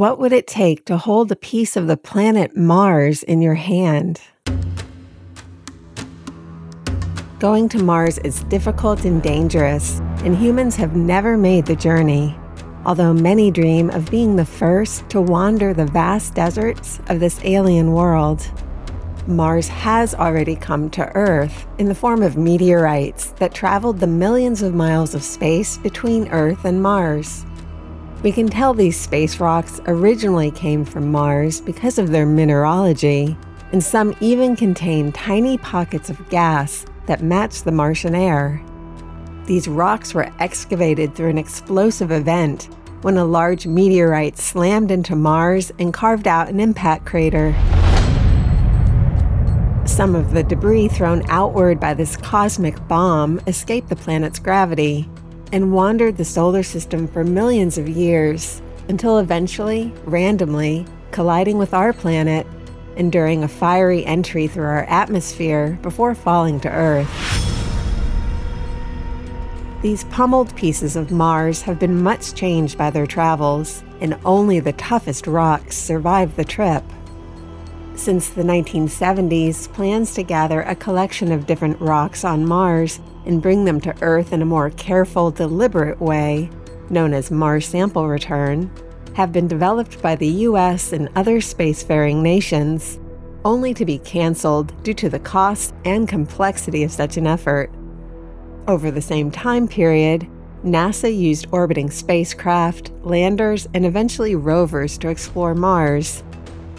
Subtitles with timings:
[0.00, 4.18] What would it take to hold a piece of the planet Mars in your hand?
[7.38, 12.34] Going to Mars is difficult and dangerous, and humans have never made the journey.
[12.86, 17.92] Although many dream of being the first to wander the vast deserts of this alien
[17.92, 18.50] world.
[19.26, 24.62] Mars has already come to Earth in the form of meteorites that traveled the millions
[24.62, 27.44] of miles of space between Earth and Mars.
[28.22, 33.34] We can tell these space rocks originally came from Mars because of their mineralogy,
[33.72, 38.62] and some even contain tiny pockets of gas that match the Martian air.
[39.46, 42.68] These rocks were excavated through an explosive event
[43.00, 47.54] when a large meteorite slammed into Mars and carved out an impact crater.
[49.86, 55.08] Some of the debris thrown outward by this cosmic bomb escaped the planet's gravity,
[55.52, 61.92] and wandered the solar system for millions of years until eventually, randomly, colliding with our
[61.92, 62.46] planet,
[62.96, 67.08] enduring a fiery entry through our atmosphere before falling to Earth.
[69.82, 74.74] These pummeled pieces of Mars have been much changed by their travels, and only the
[74.74, 76.84] toughest rocks survived the trip.
[78.00, 83.66] Since the 1970s, plans to gather a collection of different rocks on Mars and bring
[83.66, 86.48] them to Earth in a more careful, deliberate way,
[86.88, 88.70] known as Mars sample return,
[89.16, 92.98] have been developed by the US and other spacefaring nations,
[93.44, 97.70] only to be canceled due to the cost and complexity of such an effort.
[98.66, 100.26] Over the same time period,
[100.64, 106.24] NASA used orbiting spacecraft, landers, and eventually rovers to explore Mars,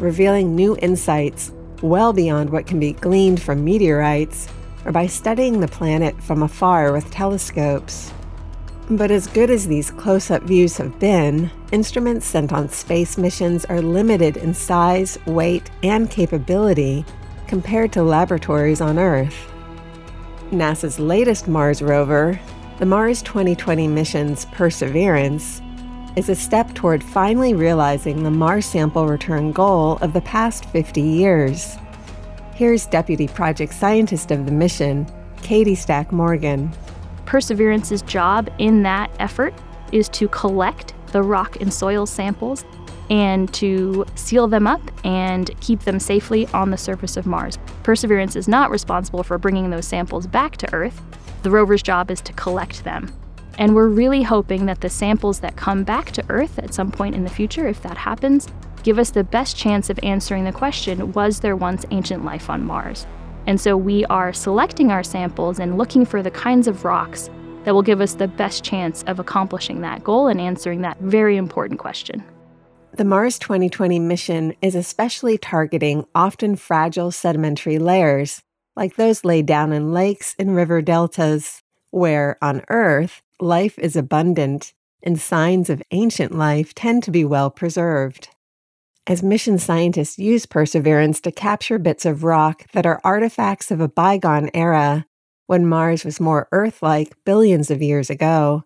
[0.02, 4.48] revealing new insights well beyond what can be gleaned from meteorites
[4.86, 8.12] or by studying the planet from afar with telescopes.
[8.90, 13.64] But as good as these close up views have been, instruments sent on space missions
[13.66, 17.06] are limited in size, weight, and capability
[17.48, 19.50] compared to laboratories on Earth.
[20.52, 22.40] NASA's latest Mars rover,
[22.80, 25.62] the Mars 2020 mission's Perseverance,
[26.16, 31.02] is a step toward finally realizing the Mars sample return goal of the past 50
[31.02, 31.78] years.
[32.54, 35.08] Here's Deputy Project Scientist of the mission,
[35.42, 36.72] Katie Stack Morgan.
[37.26, 39.54] Perseverance's job in that effort
[39.92, 42.66] is to collect the rock and soil samples
[43.10, 47.58] and to seal them up and keep them safely on the surface of Mars.
[47.84, 51.02] Perseverance is not responsible for bringing those samples back to Earth.
[51.44, 53.12] The rover's job is to collect them.
[53.58, 57.16] And we're really hoping that the samples that come back to Earth at some point
[57.16, 58.48] in the future, if that happens,
[58.84, 62.64] give us the best chance of answering the question was there once ancient life on
[62.64, 63.06] Mars?
[63.48, 67.30] And so we are selecting our samples and looking for the kinds of rocks
[67.64, 71.38] that will give us the best chance of accomplishing that goal and answering that very
[71.38, 72.24] important question.
[72.94, 78.42] The Mars 2020 mission is especially targeting often fragile sedimentary layers,
[78.76, 84.74] like those laid down in lakes and river deltas, where on Earth, life is abundant
[85.04, 88.30] and signs of ancient life tend to be well preserved
[89.08, 93.88] as mission scientists use Perseverance to capture bits of rock that are artifacts of a
[93.88, 95.06] bygone era
[95.48, 98.64] when Mars was more Earth like billions of years ago.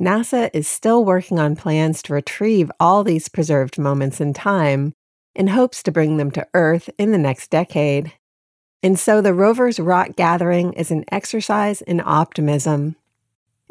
[0.00, 4.94] NASA is still working on plans to retrieve all these preserved moments in time
[5.34, 8.12] in hopes to bring them to Earth in the next decade.
[8.82, 12.96] And so the rover's rock gathering is an exercise in optimism.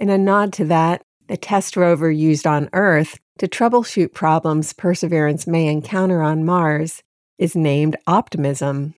[0.02, 5.46] In a nod to that, the test rover used on Earth to troubleshoot problems Perseverance
[5.46, 7.04] may encounter on Mars
[7.38, 8.96] is named Optimism.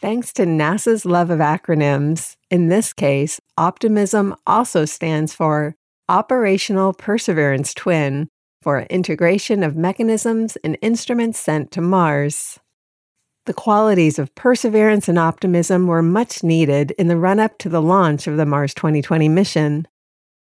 [0.00, 5.76] Thanks to NASA's love of acronyms, in this case, Optimism also stands for
[6.08, 8.26] Operational Perseverance Twin
[8.60, 12.58] for integration of mechanisms and instruments sent to Mars.
[13.46, 17.82] The qualities of perseverance and optimism were much needed in the run up to the
[17.82, 19.86] launch of the Mars 2020 mission.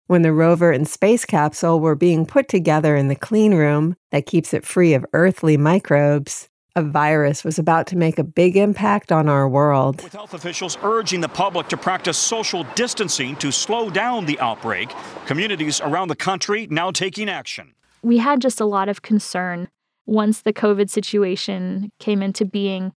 [0.09, 4.25] When the rover and space capsule were being put together in the clean room that
[4.25, 9.10] keeps it free of earthly microbes, a virus was about to make a big impact
[9.10, 10.01] on our world.
[10.01, 14.95] With health officials urging the public to practice social distancing to slow down the outbreak,
[15.27, 17.75] communities around the country now taking action.
[18.03, 19.66] We had just a lot of concern
[20.07, 22.92] once the COVID situation came into being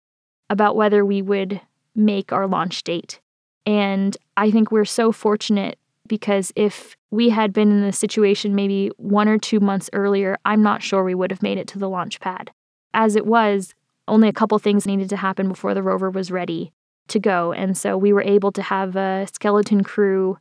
[0.50, 1.62] about whether we would
[1.94, 3.18] make our launch date.
[3.64, 5.77] And I think we're so fortunate
[6.08, 10.62] because if we had been in this situation maybe one or two months earlier, I'm
[10.62, 12.50] not sure we would have made it to the launch pad.
[12.94, 13.74] As it was,
[14.08, 16.72] only a couple things needed to happen before the rover was ready
[17.08, 17.52] to go.
[17.52, 20.38] And so we were able to have a skeleton crew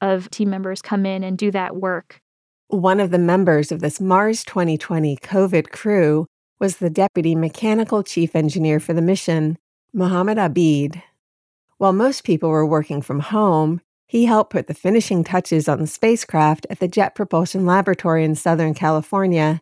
[0.00, 2.20] of team members come in and do that work.
[2.68, 6.26] One of the members of this Mars 2020 COVID crew
[6.58, 9.58] was the deputy mechanical chief engineer for the mission,
[9.92, 11.02] Mohammed Abid.
[11.78, 15.86] While most people were working from home, he helped put the finishing touches on the
[15.86, 19.60] spacecraft at the Jet Propulsion Laboratory in Southern California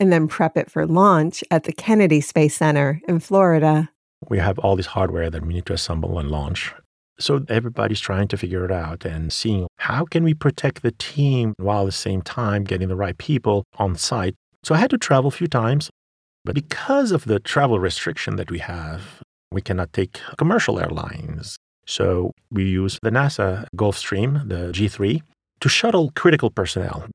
[0.00, 3.90] and then prep it for launch at the Kennedy Space Center in Florida.
[4.26, 6.72] We have all this hardware that we need to assemble and launch.
[7.18, 11.52] So everybody's trying to figure it out and seeing how can we protect the team
[11.58, 14.34] while at the same time getting the right people on site.
[14.62, 15.90] So I had to travel a few times,
[16.46, 19.20] but because of the travel restriction that we have,
[19.52, 21.58] we cannot take commercial airlines.
[21.90, 25.22] So we use the NASA Gulfstream, the G3,
[25.58, 27.06] to shuttle critical personnel.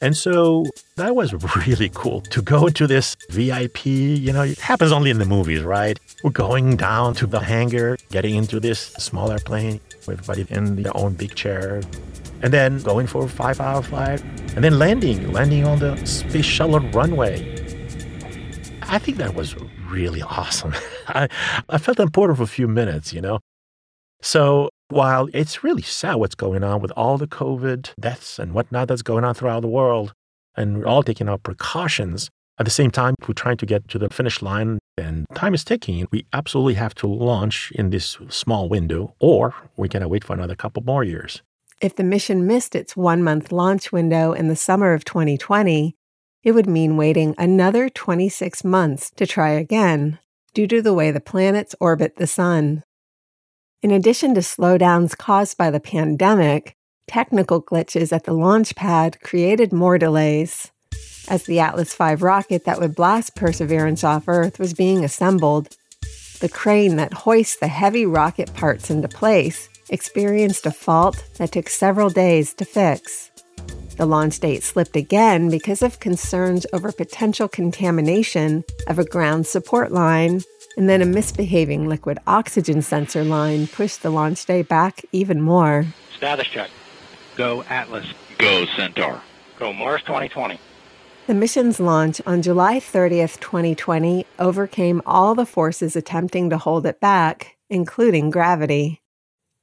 [0.00, 0.64] And so
[0.94, 1.34] that was
[1.66, 3.86] really cool to go to this VIP.
[3.86, 5.98] You know, it happens only in the movies, right?
[6.22, 11.14] We're going down to the hangar, getting into this smaller plane, everybody in their own
[11.14, 11.82] big chair,
[12.42, 14.22] and then going for a five hour flight,
[14.54, 17.56] and then landing, landing on the space shuttle runway.
[18.82, 19.56] I think that was
[19.90, 20.74] really awesome.
[21.08, 21.28] I,
[21.68, 23.40] I felt important for a few minutes, you know?
[24.20, 28.88] So while it's really sad what's going on with all the COVID deaths and whatnot
[28.88, 30.12] that's going on throughout the world,
[30.56, 33.98] and we're all taking our precautions, at the same time, we're trying to get to
[33.98, 36.06] the finish line and time is ticking.
[36.10, 40.56] We absolutely have to launch in this small window, or we can wait for another
[40.56, 41.42] couple more years.
[41.80, 45.94] If the mission missed its one month launch window in the summer of 2020,
[46.42, 50.18] it would mean waiting another 26 months to try again
[50.54, 52.82] due to the way the planets orbit the sun.
[53.80, 56.74] In addition to slowdowns caused by the pandemic,
[57.06, 60.72] technical glitches at the launch pad created more delays.
[61.28, 65.76] As the Atlas V rocket that would blast Perseverance off Earth was being assembled,
[66.40, 71.68] the crane that hoists the heavy rocket parts into place experienced a fault that took
[71.68, 73.30] several days to fix.
[73.96, 79.92] The launch date slipped again because of concerns over potential contamination of a ground support
[79.92, 80.42] line
[80.78, 85.84] and then a misbehaving liquid oxygen sensor line pushed the launch day back even more.
[86.16, 86.70] Status check.
[87.36, 88.06] Go Atlas.
[88.38, 89.20] Go Centaur.
[89.58, 90.58] Go Mars 2020.
[91.26, 97.00] The mission's launch on July 30th, 2020, overcame all the forces attempting to hold it
[97.00, 99.02] back, including gravity.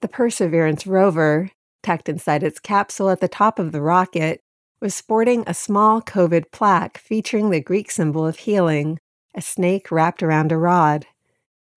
[0.01, 1.49] The Perseverance rover,
[1.81, 4.41] tucked inside its capsule at the top of the rocket,
[4.81, 8.99] was sporting a small COVID plaque featuring the Greek symbol of healing,
[9.35, 11.05] a snake wrapped around a rod.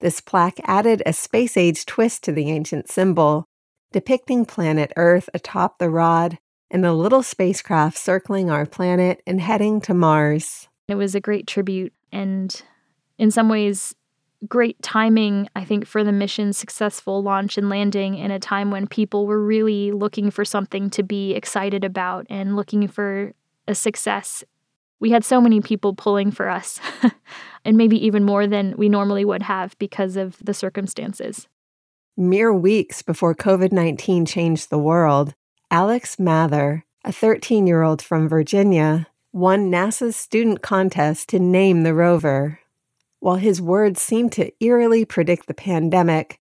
[0.00, 3.44] This plaque added a space age twist to the ancient symbol,
[3.92, 6.38] depicting planet Earth atop the rod
[6.70, 10.68] and the little spacecraft circling our planet and heading to Mars.
[10.86, 12.62] It was a great tribute and,
[13.18, 13.94] in some ways,
[14.46, 18.86] great timing, I think, for the mission's successful launch and landing in a time when
[18.86, 23.32] people were really looking for something to be excited about and looking for
[23.66, 24.44] a success
[25.00, 26.80] we had so many people pulling for us,
[27.64, 31.48] and maybe even more than we normally would have because of the circumstances.
[32.16, 35.34] Mere weeks before COVID 19 changed the world,
[35.70, 41.94] Alex Mather, a 13 year old from Virginia, won NASA's student contest to name the
[41.94, 42.58] rover.
[43.20, 46.40] While his words seem to eerily predict the pandemic,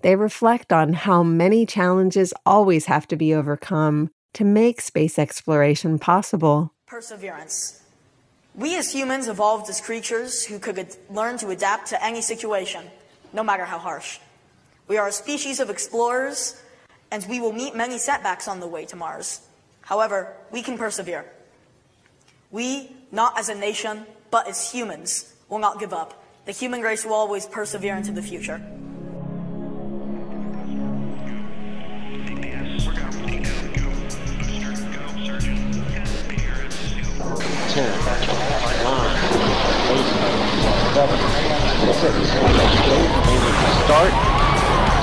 [0.00, 5.98] they reflect on how many challenges always have to be overcome to make space exploration
[5.98, 6.74] possible.
[6.86, 7.83] Perseverance
[8.54, 12.84] we as humans evolved as creatures who could learn to adapt to any situation,
[13.32, 14.18] no matter how harsh.
[14.86, 16.60] We are a species of explorers,
[17.10, 19.40] and we will meet many setbacks on the way to Mars.
[19.80, 21.24] However, we can persevere.
[22.50, 26.22] We, not as a nation, but as humans, will not give up.
[26.46, 28.60] The human race will always persevere into the future.
[40.94, 41.18] Seven,
[43.82, 44.14] start,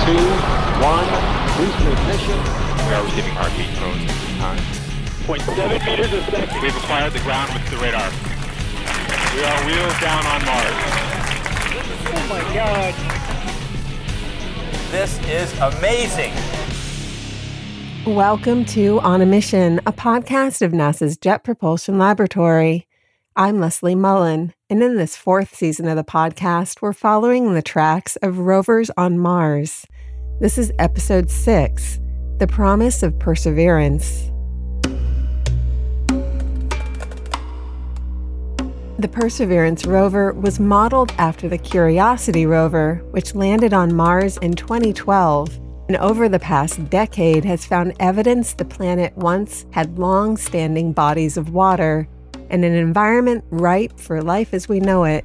[0.08, 0.24] two,
[0.80, 1.04] one,
[1.58, 2.38] booster ignition.
[2.88, 4.56] We are receiving heartbeat codes at this time.
[5.26, 6.62] Point seven meters a second.
[6.62, 8.08] We've acquired the ground with the radar.
[9.36, 10.78] We are wheels down on Mars.
[12.08, 12.94] Oh my god.
[14.90, 16.32] This is amazing.
[18.06, 22.86] Welcome to On a Mission, a podcast of NASA's Jet Propulsion Laboratory.
[23.36, 28.16] I'm Leslie Mullen, and in this fourth season of the podcast, we're following the tracks
[28.22, 29.86] of rovers on Mars.
[30.40, 32.00] This is episode six
[32.38, 34.30] The Promise of Perseverance.
[38.98, 45.54] The Perseverance rover was modeled after the Curiosity rover, which landed on Mars in 2012
[45.88, 51.36] and over the past decade has found evidence the planet once had long standing bodies
[51.36, 52.08] of water
[52.52, 55.24] and an environment ripe for life as we know it.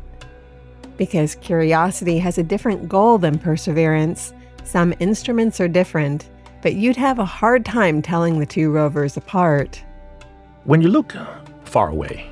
[0.97, 6.29] Because Curiosity has a different goal than Perseverance, some instruments are different,
[6.63, 9.83] but you'd have a hard time telling the two rovers apart.
[10.63, 11.15] When you look
[11.65, 12.27] far away,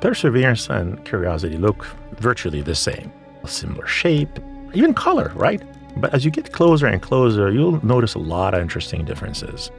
[0.00, 1.84] Perseverance and Curiosity look
[2.18, 3.10] virtually the same.
[3.42, 4.38] A similar shape,
[4.74, 5.62] even color, right?
[5.96, 9.70] But as you get closer and closer, you'll notice a lot of interesting differences.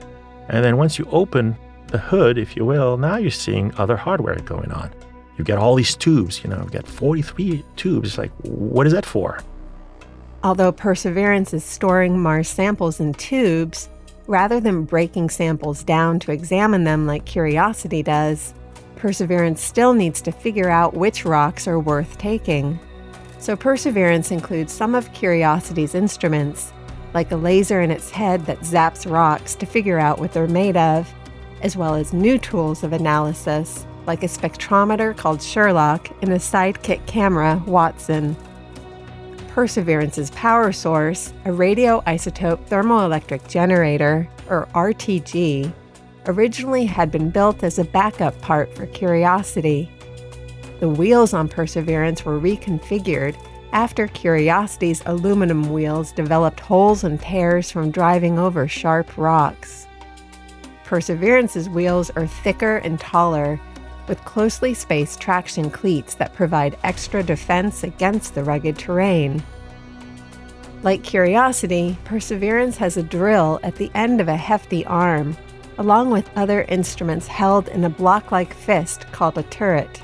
[0.49, 1.55] And then once you open
[1.87, 4.91] the hood, if you will, now you're seeing other hardware going on.
[5.37, 8.09] You've got all these tubes, you know, you've got 43 tubes.
[8.09, 9.39] It's Like, what is that for?
[10.43, 13.89] Although Perseverance is storing Mars samples in tubes,
[14.27, 18.53] rather than breaking samples down to examine them like Curiosity does,
[18.95, 22.79] Perseverance still needs to figure out which rocks are worth taking.
[23.39, 26.73] So, Perseverance includes some of Curiosity's instruments,
[27.13, 30.75] like a laser in its head that zaps rocks to figure out what they're made
[30.75, 31.11] of,
[31.61, 37.05] as well as new tools of analysis, like a spectrometer called SHERLOC and a sidekick
[37.05, 38.35] camera, Watson.
[39.49, 45.73] Perseverance's power source, a radioisotope thermoelectric generator, or RTG,
[46.27, 49.89] originally had been built as a backup part for Curiosity.
[50.79, 53.35] The wheels on Perseverance were reconfigured
[53.71, 59.86] after Curiosity's aluminum wheels developed holes and tears from driving over sharp rocks.
[60.87, 63.59] Perseverance's wheels are thicker and taller,
[64.07, 69.43] with closely spaced traction cleats that provide extra defense against the rugged terrain.
[70.83, 75.35] Like Curiosity, Perseverance has a drill at the end of a hefty arm,
[75.77, 80.01] along with other instruments held in a block like fist called a turret.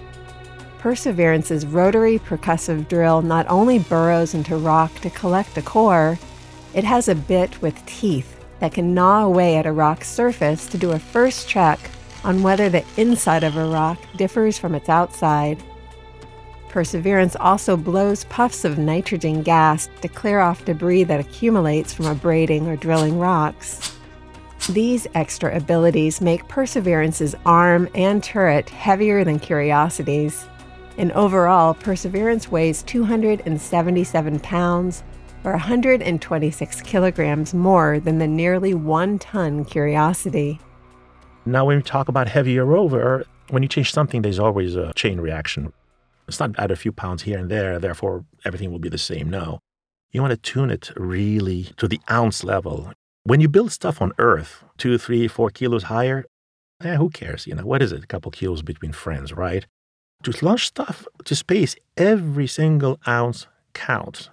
[0.80, 6.20] Perseverance's rotary percussive drill not only burrows into rock to collect a core,
[6.74, 10.77] it has a bit with teeth that can gnaw away at a rock's surface to
[10.77, 11.77] do a first check
[12.24, 15.62] on whether the inside of a rock differs from its outside.
[16.70, 22.65] Perseverance also blows puffs of nitrogen gas to clear off debris that accumulates from abrading
[22.67, 23.98] or drilling rocks.
[24.70, 30.48] These extra abilities make Perseverance's arm and turret heavier than Curiosity's,
[30.98, 35.03] and overall, Perseverance weighs 277 pounds,
[35.44, 40.60] or 126 kilograms more than the nearly one ton Curiosity.
[41.46, 45.20] Now, when we talk about heavier rover, when you change something, there's always a chain
[45.20, 45.74] reaction.
[46.28, 49.30] It's not add a few pounds here and there, therefore everything will be the same.
[49.30, 49.60] No.
[50.12, 52.92] You want to tune it really to the ounce level.
[53.24, 56.26] When you build stuff on Earth, two, three, four kilos higher,
[56.84, 57.48] eh, who cares?
[57.48, 58.04] You know, what is it?
[58.04, 59.66] A couple kilos between friends, right?
[60.24, 64.30] to launch stuff to space, every single ounce counts.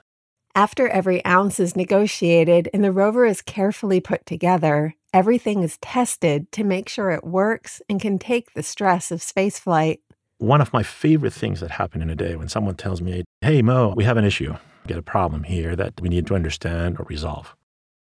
[0.54, 6.50] After every ounce is negotiated and the rover is carefully put together, everything is tested
[6.52, 9.98] to make sure it works and can take the stress of spaceflight.
[10.38, 13.62] One of my favorite things that happen in a day when someone tells me, Hey,
[13.62, 16.98] Mo, we have an issue, we get a problem here that we need to understand
[16.98, 17.54] or resolve.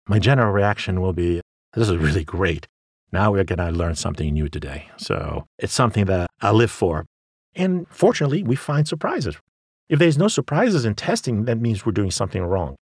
[0.08, 1.40] My general reaction will be,
[1.74, 2.66] This is really great.
[3.12, 4.88] Now we're going to learn something new today.
[4.96, 7.06] So it's something that I live for.
[7.54, 9.36] And fortunately, we find surprises.
[9.88, 12.76] If there's no surprises in testing, that means we're doing something wrong.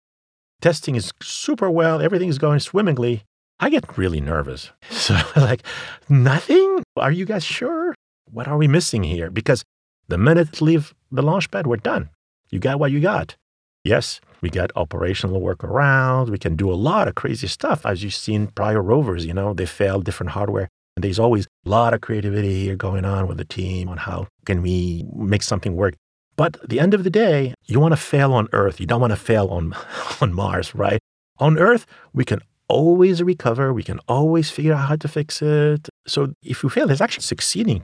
[0.60, 3.22] Testing is super well, everything is going swimmingly.
[3.58, 4.70] I get really nervous.
[4.90, 5.62] So, like,
[6.08, 6.84] nothing?
[6.96, 7.94] Are you guys sure?
[8.30, 9.30] What are we missing here?
[9.30, 9.64] Because
[10.08, 12.10] the minute we leave the launch pad, we're done.
[12.50, 13.36] You got what you got.
[13.82, 16.28] Yes, we got operational workarounds.
[16.28, 17.86] We can do a lot of crazy stuff.
[17.86, 20.68] As you've seen prior rovers, you know, they failed different hardware.
[20.96, 24.26] And there's always a lot of creativity here going on with the team on how
[24.44, 25.94] can we make something work.
[26.40, 28.80] But at the end of the day, you want to fail on Earth.
[28.80, 29.74] You don't want to fail on,
[30.22, 30.98] on Mars, right?
[31.36, 33.74] On Earth, we can always recover.
[33.74, 35.90] We can always figure out how to fix it.
[36.06, 37.82] So if you fail, it's actually succeeding.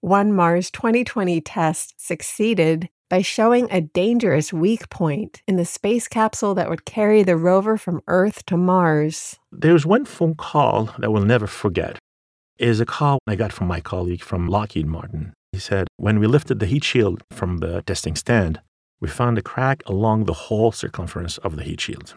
[0.00, 6.54] One Mars 2020 test succeeded by showing a dangerous weak point in the space capsule
[6.54, 9.40] that would carry the rover from Earth to Mars.
[9.50, 11.98] There's one phone call that we'll never forget
[12.58, 15.32] is a call I got from my colleague from Lockheed Martin.
[15.52, 18.60] He said, when we lifted the heat shield from the testing stand,
[19.00, 22.14] we found a crack along the whole circumference of the heat shield.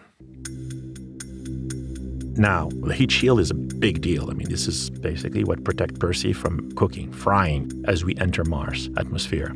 [2.37, 4.29] Now, the heat shield is a big deal.
[4.29, 8.89] I mean, this is basically what protects Percy from cooking, frying as we enter Mars
[8.97, 9.53] atmosphere.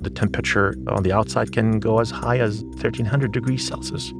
[0.00, 4.12] The temperature on the outside can go as high as 1300 degrees Celsius.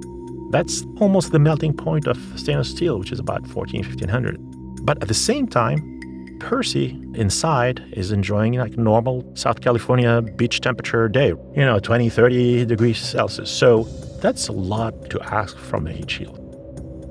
[0.50, 4.38] That's almost the melting point of stainless steel, which is about 14, 1500.
[4.84, 5.97] But at the same time,
[6.40, 12.64] Percy inside is enjoying like normal South California beach temperature day, you know, 20, 30
[12.64, 13.50] degrees Celsius.
[13.50, 13.84] So
[14.20, 16.38] that's a lot to ask from the heat shield.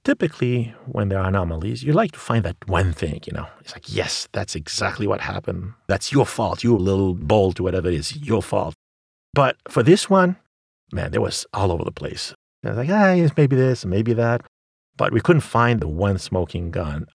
[0.04, 3.46] typically when there are anomalies, you like to find that one thing, you know.
[3.60, 5.74] It's like, yes, that's exactly what happened.
[5.88, 6.64] That's your fault.
[6.64, 8.74] You little bolt, whatever it is, your fault.
[9.34, 10.36] But for this one,
[10.92, 12.34] man, there was all over the place.
[12.64, 14.42] I was like, ah, maybe this, maybe that.
[14.96, 17.06] But we couldn't find the one smoking gun.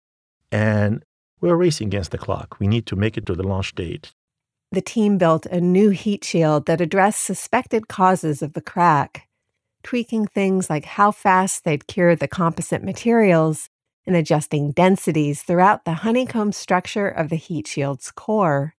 [0.50, 1.04] And
[1.40, 2.56] we we're racing against the clock.
[2.58, 4.12] We need to make it to the launch date.
[4.72, 9.25] The team built a new heat shield that addressed suspected causes of the crack
[9.86, 13.70] tweaking things like how fast they'd cure the composite materials
[14.04, 18.74] and adjusting densities throughout the honeycomb structure of the heat shield's core.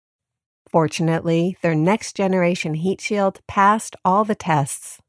[0.70, 5.00] Fortunately, their next generation heat shield passed all the tests.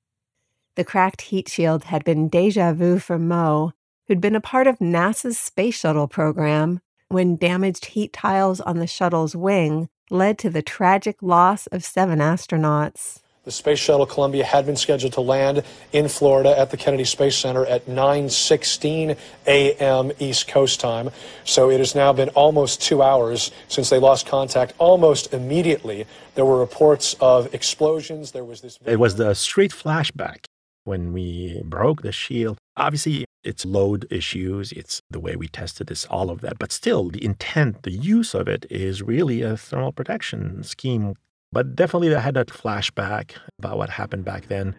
[0.76, 3.72] The cracked heat shield had been deja vu for Mo,
[4.06, 8.86] who'd been a part of NASA's space shuttle program when damaged heat tiles on the
[8.86, 13.18] shuttle's wing led to the tragic loss of seven astronauts.
[13.48, 15.62] The Space Shuttle Columbia had been scheduled to land
[15.94, 20.12] in Florida at the Kennedy Space Center at 9:16 a.m.
[20.18, 21.08] East Coast time.
[21.44, 24.74] So it has now been almost 2 hours since they lost contact.
[24.76, 28.32] Almost immediately, there were reports of explosions.
[28.32, 30.44] There was this It was the straight flashback
[30.84, 32.58] when we broke the shield.
[32.76, 36.58] Obviously, it's load issues, it's the way we tested this, all of that.
[36.58, 41.14] But still, the intent, the use of it is really a thermal protection scheme
[41.52, 44.74] but definitely, I had that flashback about what happened back then.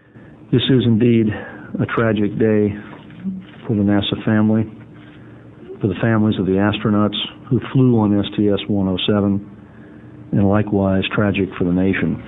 [0.51, 1.27] This is indeed
[1.79, 2.73] a tragic day
[3.65, 4.63] for the NASA family,
[5.81, 7.17] for the families of the astronauts
[7.49, 12.21] who flew on STS 107, and likewise tragic for the nation.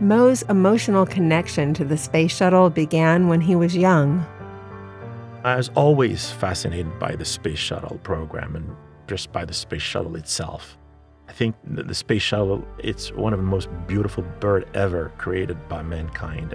[0.00, 4.26] Mo's emotional connection to the space shuttle began when he was young.
[5.44, 8.74] I was always fascinated by the space shuttle program and
[9.12, 10.78] just by the space shuttle itself.
[11.28, 15.82] I think the space shuttle, it's one of the most beautiful bird ever created by
[15.82, 16.54] mankind.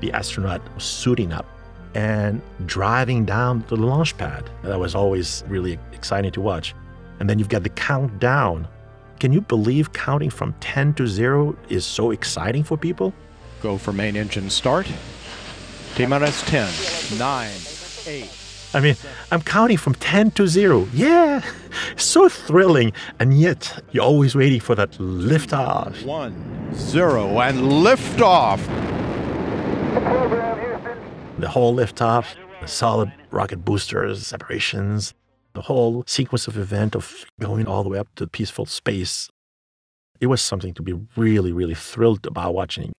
[0.00, 1.46] The astronaut was suiting up
[1.94, 4.50] and driving down to the launch pad.
[4.62, 6.74] That was always really exciting to watch.
[7.18, 8.68] And then you've got the countdown.
[9.18, 13.14] Can you believe counting from 10 to 0 is so exciting for people?
[13.62, 14.86] Go for main engine start.
[15.94, 17.50] T minus 10, 9,
[18.06, 18.39] 8,
[18.72, 18.94] I mean,
[19.32, 20.86] I'm counting from 10 to 0.
[20.92, 21.42] Yeah,
[21.96, 22.92] so thrilling.
[23.18, 26.04] And yet, you're always waiting for that liftoff.
[26.04, 28.64] One, zero, and liftoff.
[31.38, 35.14] The whole liftoff, the solid rocket boosters, separations,
[35.54, 39.28] the whole sequence of event of going all the way up to peaceful space.
[40.20, 42.92] It was something to be really, really thrilled about watching.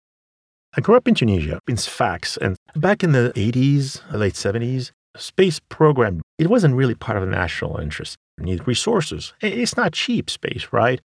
[0.76, 5.60] I grew up in Tunisia, in Sfax, and back in the 80s, late 70s, space
[5.70, 8.18] program, it wasn't really part of the national interest.
[8.38, 9.34] You need resources.
[9.42, 11.00] It's not cheap space, right?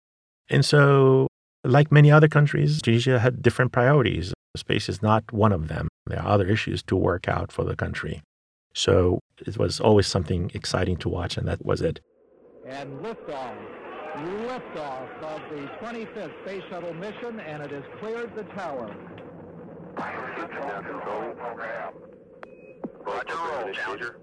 [0.48, 1.28] And so,
[1.64, 4.32] like many other countries, Tunisia had different priorities.
[4.56, 5.88] Space is not one of them.
[6.06, 8.20] There are other issues to work out for the country.
[8.74, 12.00] So it was always something exciting to watch, and that was it.
[12.66, 13.56] And liftoff.
[14.14, 18.94] Liftoff of the 25th Space Shuttle mission, and it has cleared the tower.
[23.04, 24.16] Roger, roll, Challenger.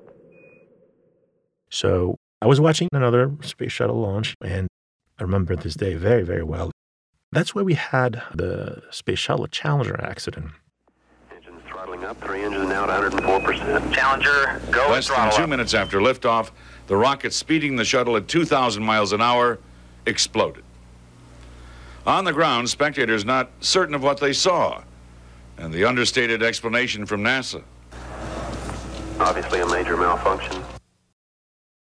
[1.70, 4.68] So I was watching another space shuttle launch, and
[5.20, 6.72] I remember this day very, very well.
[7.32, 10.48] That's where we had the Space Shuttle Challenger accident.
[11.36, 13.94] Engines throttling up, three engines now at 104%.
[13.94, 16.50] Challenger, go Less than two minutes after liftoff,
[16.88, 19.60] the rocket speeding the shuttle at 2,000 miles an hour
[20.08, 20.64] exploded.
[22.08, 24.82] On the ground, spectators not certain of what they saw,
[25.58, 27.62] and the understated explanation from NASA.
[29.20, 30.64] Obviously a major malfunction.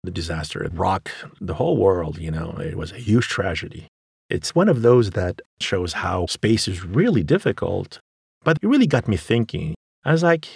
[0.03, 3.87] The disaster rocked the whole world, you know, it was a huge tragedy.
[4.29, 7.99] It's one of those that shows how space is really difficult,
[8.43, 9.75] but it really got me thinking.
[10.05, 10.47] I was like,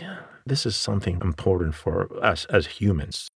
[0.45, 3.27] this is something important for us as humans.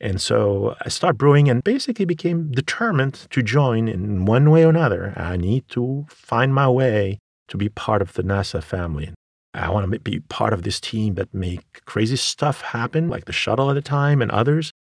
[0.00, 4.70] And so I started brewing and basically became determined to join in one way or
[4.70, 5.12] another.
[5.16, 9.12] I need to find my way to be part of the NASA family.
[9.54, 13.32] I want to be part of this team that make crazy stuff happen, like the
[13.32, 14.72] shuttle at the time and others,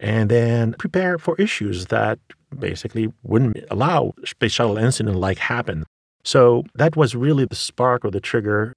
[0.00, 2.18] and then prepare for issues that
[2.58, 5.84] basically wouldn't allow space shuttle incident like happen.
[6.24, 8.74] So that was really the spark or the trigger.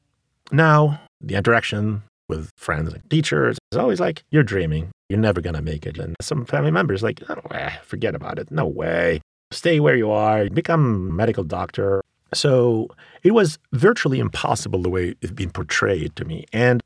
[0.51, 4.91] Now the interaction with friends and teachers is always like, you're dreaming.
[5.09, 5.97] You're never to make it.
[5.97, 8.49] And some family members like, oh, eh, forget about it.
[8.49, 9.21] No way.
[9.51, 10.49] Stay where you are.
[10.49, 12.01] Become a medical doctor.
[12.33, 12.87] So
[13.23, 16.45] it was virtually impossible the way it's been portrayed to me.
[16.53, 16.81] And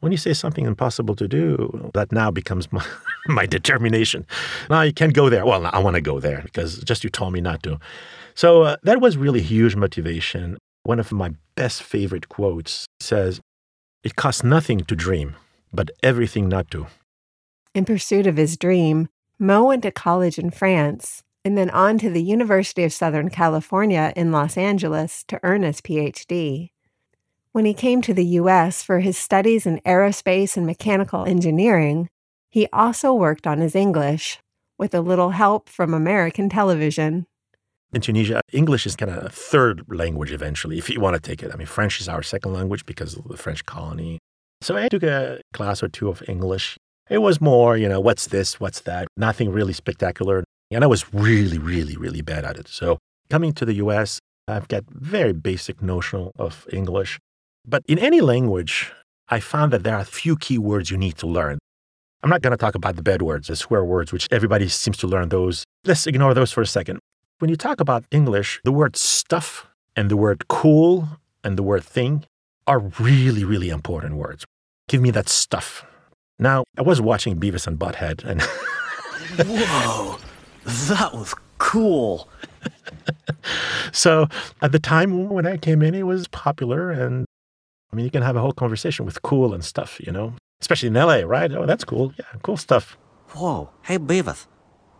[0.00, 2.84] when you say something impossible to do, that now becomes my,
[3.26, 4.26] my determination.
[4.70, 5.44] Now you can't go there.
[5.44, 7.78] Well, I want to go there because just you told me not to.
[8.34, 10.58] So uh, that was really huge motivation.
[10.84, 13.40] One of my best favorite quotes says,
[14.04, 15.34] It costs nothing to dream,
[15.72, 16.86] but everything not to.
[17.74, 22.10] In pursuit of his dream, Mo went to college in France and then on to
[22.10, 26.70] the University of Southern California in Los Angeles to earn his PhD.
[27.52, 28.82] When he came to the U.S.
[28.82, 32.08] for his studies in aerospace and mechanical engineering,
[32.50, 34.38] he also worked on his English,
[34.78, 37.26] with a little help from American television.
[37.92, 41.42] In Tunisia, English is kind of a third language eventually, if you want to take
[41.42, 41.50] it.
[41.52, 44.18] I mean, French is our second language because of the French colony.
[44.60, 46.76] So I took a class or two of English.
[47.08, 50.44] It was more, you know, what's this, what's that, nothing really spectacular.
[50.70, 52.68] And I was really, really, really bad at it.
[52.68, 52.98] So
[53.30, 57.18] coming to the US, I've got very basic notion of English.
[57.66, 58.92] But in any language,
[59.28, 61.58] I found that there are a few key words you need to learn.
[62.22, 64.96] I'm not going to talk about the bad words, the swear words, which everybody seems
[64.98, 65.64] to learn those.
[65.84, 66.98] Let's ignore those for a second.
[67.38, 71.08] When you talk about English, the word stuff and the word cool
[71.44, 72.24] and the word thing
[72.66, 74.44] are really, really important words.
[74.88, 75.84] Give me that stuff.
[76.38, 78.42] Now, I was watching Beavis and Butthead and.
[79.46, 80.18] Whoa,
[80.68, 82.28] that was cool.
[83.92, 84.28] so
[84.62, 86.90] at the time when I came in, it was popular.
[86.90, 87.24] And
[87.92, 90.88] I mean, you can have a whole conversation with cool and stuff, you know, especially
[90.88, 91.50] in LA, right?
[91.52, 92.12] Oh, that's cool.
[92.18, 92.96] Yeah, cool stuff.
[93.30, 94.46] Whoa, hey, Beavis.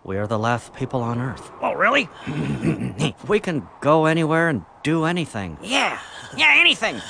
[0.04, 1.50] We are the last people on Earth.
[1.60, 2.08] Oh, really?
[3.28, 5.58] we can go anywhere and do anything.
[5.62, 6.00] Yeah,
[6.36, 7.00] yeah, anything.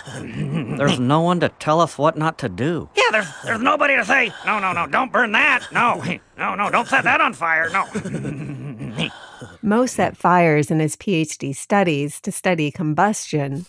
[0.77, 2.89] There's no one to tell us what not to do.
[2.97, 5.67] Yeah, there's there's nobody to say, no, no, no, don't burn that.
[5.73, 6.03] No,
[6.39, 7.71] no, no, don't set that on fire.
[7.71, 9.11] No.
[9.63, 13.67] Mo set fires in his PhD studies to study combustion,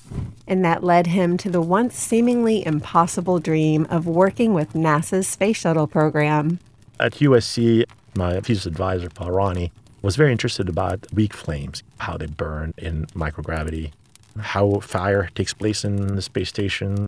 [0.47, 5.58] and that led him to the once seemingly impossible dream of working with NASA's space
[5.58, 6.60] shuttle program.
[6.99, 12.28] At USC, my thesis advisor, Paul Ronney, was very interested about weak flames, how they
[12.28, 13.91] burn in microgravity,
[14.39, 17.08] how fire takes place in the space station.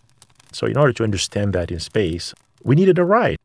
[0.52, 2.34] So, in order to understand that in space,
[2.64, 3.38] we needed a ride.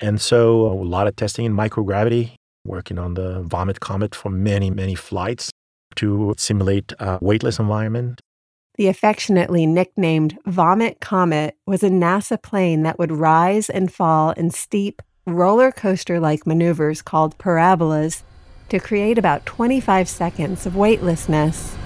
[0.00, 2.32] And so, a lot of testing in microgravity,
[2.64, 5.50] working on the Vomit Comet for many, many flights
[5.96, 8.20] to simulate a weightless environment.
[8.76, 14.50] The affectionately nicknamed Vomit Comet was a NASA plane that would rise and fall in
[14.50, 18.22] steep, roller coaster like maneuvers called parabolas
[18.68, 21.76] to create about 25 seconds of weightlessness.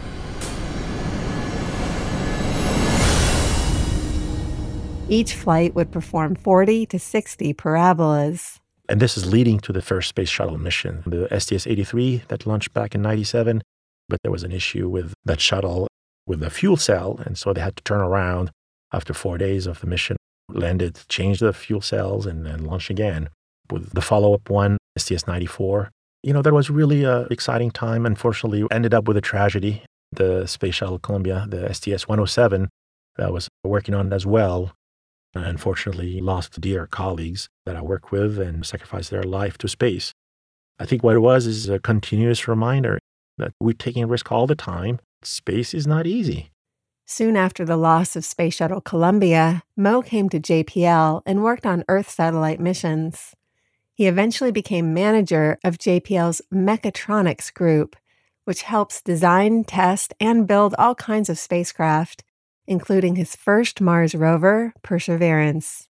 [5.09, 8.59] Each flight would perform 40 to 60 parabolas.
[8.89, 12.75] And this is leading to the first space shuttle mission, the STS 83 that launched
[12.75, 13.63] back in 97.
[14.09, 15.89] But there was an issue with that shuttle
[16.27, 17.19] with the fuel cell.
[17.25, 18.51] And so they had to turn around
[18.93, 20.17] after four days of the mission,
[20.55, 23.29] landed, changed the fuel cells, and then launch again.
[23.71, 25.91] With the follow up one, STS 94,
[26.23, 28.05] you know, that was really an exciting time.
[28.05, 29.83] Unfortunately, ended up with a tragedy.
[30.13, 32.69] The Space Shuttle Columbia, the STS 107,
[33.17, 34.73] that was working on as well,
[35.35, 40.13] I unfortunately lost dear colleagues that I work with and sacrificed their life to space.
[40.79, 42.99] I think what it was is a continuous reminder
[43.39, 44.99] that we're taking risk all the time.
[45.23, 46.51] Space is not easy.
[47.13, 51.85] Soon after the loss of Space Shuttle Columbia, Mo came to JPL and worked on
[51.89, 53.35] Earth satellite missions.
[53.93, 57.97] He eventually became manager of JPL's Mechatronics Group,
[58.45, 62.23] which helps design, test, and build all kinds of spacecraft,
[62.69, 65.89] including his first Mars rover, Perseverance.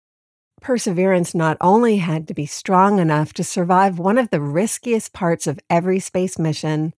[0.61, 5.47] Perseverance not only had to be strong enough to survive one of the riskiest parts
[5.47, 6.93] of every space mission,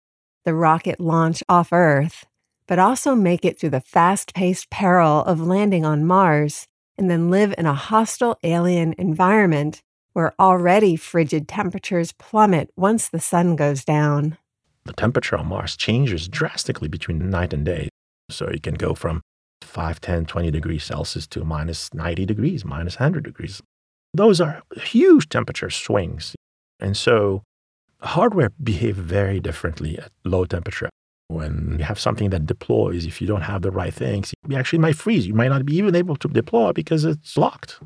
[0.43, 2.25] the rocket launch off Earth,
[2.69, 6.67] but also make it through the fast paced peril of landing on Mars
[6.99, 9.81] and then live in a hostile alien environment
[10.13, 14.37] where already frigid temperatures plummet once the sun goes down.
[14.85, 17.89] The temperature on Mars changes drastically between night and day.
[18.29, 19.21] So it can go from
[19.63, 23.63] 5, 10, 20 degrees Celsius to minus 90 degrees, minus 100 degrees.
[24.13, 26.35] Those are huge temperature swings.
[26.79, 27.41] And so
[28.01, 30.89] hardware behave very differently at low temperature.
[31.29, 34.79] When you have something that deploys, if you don't have the right things, you actually
[34.79, 35.27] might freeze.
[35.27, 37.79] You might not be even able to deploy because it's locked.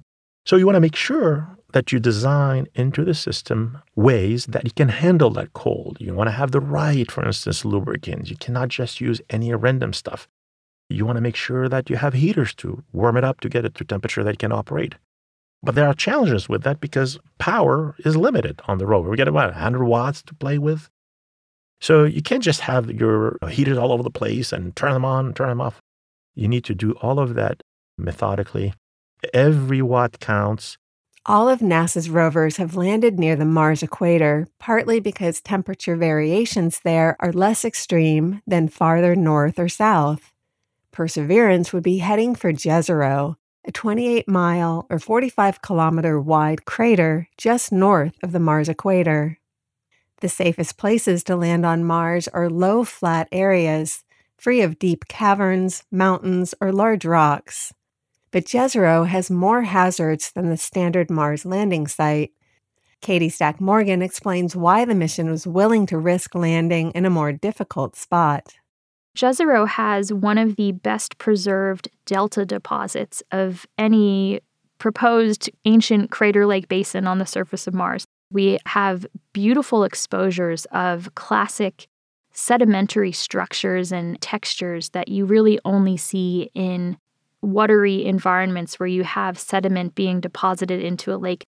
[0.45, 4.75] So you want to make sure that you design into the system ways that it
[4.75, 5.97] can handle that cold.
[5.99, 8.29] You want to have the right, for instance, lubricants.
[8.29, 10.27] You cannot just use any random stuff.
[10.89, 13.65] You want to make sure that you have heaters to warm it up to get
[13.65, 14.95] it to temperature that it can operate.
[15.62, 19.10] But there are challenges with that because power is limited on the rover.
[19.10, 20.89] We get about 100 watts to play with.
[21.83, 25.03] So you can't just have your uh, heaters all over the place and turn them
[25.03, 25.81] on, turn them off.
[26.33, 27.61] You need to do all of that
[27.97, 28.73] methodically.
[29.33, 30.77] Every watt counts.
[31.25, 37.17] All of NASA's rovers have landed near the Mars equator, partly because temperature variations there
[37.19, 40.31] are less extreme than farther north or south.
[40.93, 43.35] Perseverance would be heading for Jezero,
[43.67, 49.37] a 28 mile or 45 kilometer wide crater just north of the Mars equator.
[50.23, 54.05] The safest places to land on Mars are low, flat areas,
[54.38, 57.73] free of deep caverns, mountains, or large rocks.
[58.31, 62.31] But Jezero has more hazards than the standard Mars landing site.
[63.01, 67.33] Katie Stack Morgan explains why the mission was willing to risk landing in a more
[67.33, 68.53] difficult spot.
[69.17, 74.39] Jezero has one of the best preserved delta deposits of any
[74.77, 78.05] proposed ancient crater lake basin on the surface of Mars.
[78.33, 81.87] We have beautiful exposures of classic
[82.31, 86.97] sedimentary structures and textures that you really only see in
[87.41, 91.45] watery environments where you have sediment being deposited into a lake,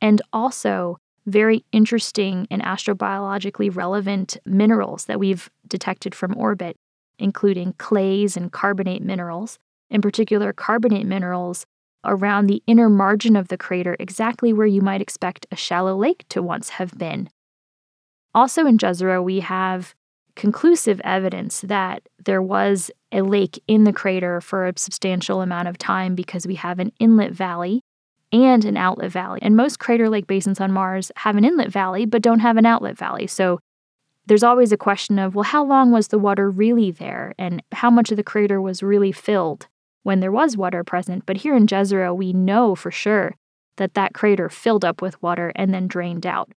[0.00, 6.76] and also very interesting and astrobiologically relevant minerals that we've detected from orbit
[7.18, 9.58] including clays and carbonate minerals,
[9.90, 11.66] in particular, carbonate minerals
[12.04, 16.24] around the inner margin of the crater, exactly where you might expect a shallow lake
[16.28, 17.28] to once have been.
[18.34, 19.94] Also in Jezero, we have
[20.34, 25.78] conclusive evidence that there was a lake in the crater for a substantial amount of
[25.78, 27.82] time because we have an inlet valley
[28.32, 29.40] and an outlet valley.
[29.42, 32.64] And most crater lake basins on Mars have an inlet valley but don't have an
[32.64, 33.26] outlet valley.
[33.26, 33.58] So
[34.26, 37.90] there's always a question of, well, how long was the water really there and how
[37.90, 39.66] much of the crater was really filled
[40.02, 41.24] when there was water present?
[41.26, 43.36] But here in Jezero, we know for sure
[43.76, 46.50] that that crater filled up with water and then drained out.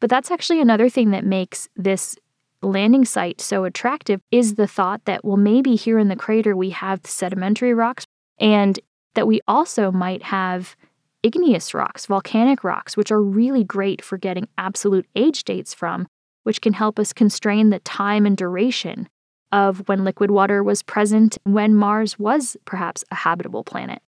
[0.00, 2.16] But that's actually another thing that makes this
[2.62, 6.70] landing site so attractive is the thought that, well, maybe here in the crater we
[6.70, 8.04] have sedimentary rocks
[8.38, 8.78] and
[9.14, 10.76] that we also might have
[11.22, 16.06] igneous rocks, volcanic rocks, which are really great for getting absolute age dates from
[16.48, 19.06] which can help us constrain the time and duration
[19.52, 24.02] of when liquid water was present when Mars was perhaps a habitable planet.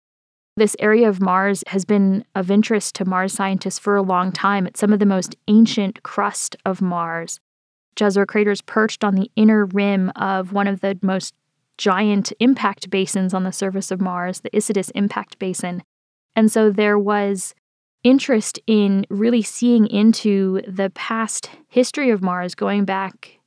[0.57, 4.67] This area of Mars has been of interest to Mars scientists for a long time.
[4.67, 7.39] It's some of the most ancient crust of Mars.
[7.95, 11.33] Jezero crater is perched on the inner rim of one of the most
[11.77, 15.81] giant impact basins on the surface of Mars, the Isidis Impact Basin.
[16.35, 17.55] And so there was
[18.03, 23.38] interest in really seeing into the past history of Mars going back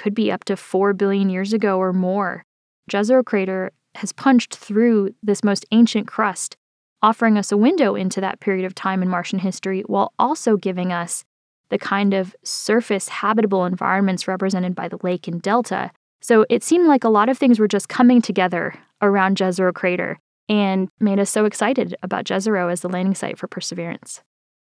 [0.00, 2.44] could be up to 4 billion years ago or more.
[2.90, 6.56] Jezero crater has punched through this most ancient crust,
[7.02, 10.90] offering us a window into that period of time in Martian history while also giving
[10.90, 11.24] us
[11.68, 15.90] the kind of surface habitable environments represented by the lake and delta.
[16.22, 20.18] So it seemed like a lot of things were just coming together around Jezero crater
[20.48, 24.22] and made us so excited about Jezero as the landing site for Perseverance.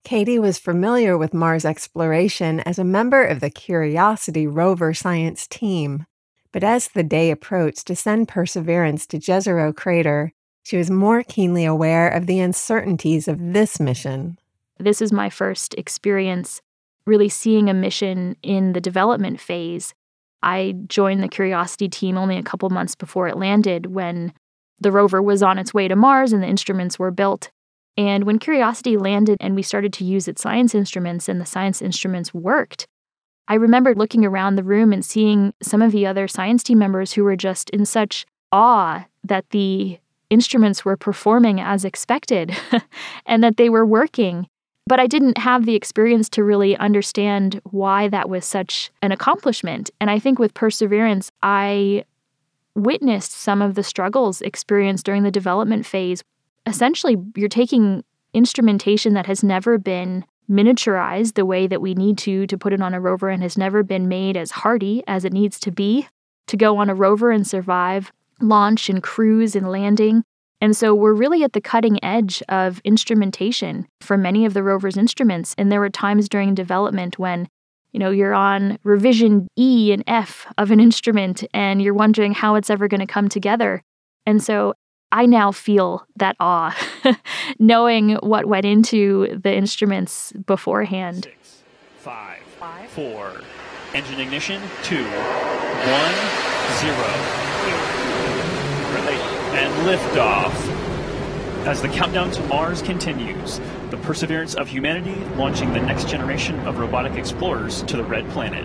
[0.05, 6.07] Katie was familiar with Mars exploration as a member of the Curiosity rover science team.
[6.53, 10.33] But as the day approached to send Perseverance to Jezero crater,
[10.65, 14.39] she was more keenly aware of the uncertainties of this mission.
[14.79, 16.61] This is my first experience
[17.07, 19.95] really seeing a mission in the development phase
[20.43, 24.33] I joined the Curiosity team only a couple months before it landed when
[24.81, 27.51] the rover was on its way to Mars and the instruments were built.
[27.97, 31.83] And when Curiosity landed and we started to use its science instruments and the science
[31.83, 32.87] instruments worked,
[33.49, 37.13] I remember looking around the room and seeing some of the other science team members
[37.13, 39.99] who were just in such awe that the
[40.31, 42.57] instruments were performing as expected
[43.27, 44.47] and that they were working.
[44.87, 49.91] But I didn't have the experience to really understand why that was such an accomplishment.
[50.01, 52.05] And I think with Perseverance, I
[52.75, 56.23] witnessed some of the struggles experienced during the development phase.
[56.67, 62.47] Essentially, you're taking instrumentation that has never been miniaturized the way that we need to
[62.47, 65.33] to put it on a rover and has never been made as hardy as it
[65.33, 66.07] needs to be
[66.47, 70.25] to go on a rover and survive launch and cruise and landing.
[70.61, 74.97] And so we're really at the cutting edge of instrumentation for many of the rover's
[74.97, 75.55] instruments.
[75.59, 77.49] And there were times during development when,
[77.93, 82.55] you know, you're on revision E and F of an instrument and you're wondering how
[82.55, 83.83] it's ever going to come together.
[84.27, 84.75] And so
[85.13, 86.75] I now feel that awe,
[87.59, 91.25] knowing what went into the instruments beforehand.
[91.25, 91.63] Six,
[91.99, 93.41] five, five, four,
[93.95, 96.15] engine ignition, two, one,
[96.81, 97.43] zero
[99.53, 100.53] and liftoff.
[101.67, 106.79] As the countdown to Mars continues, the perseverance of humanity launching the next generation of
[106.79, 108.65] robotic explorers to the red planet.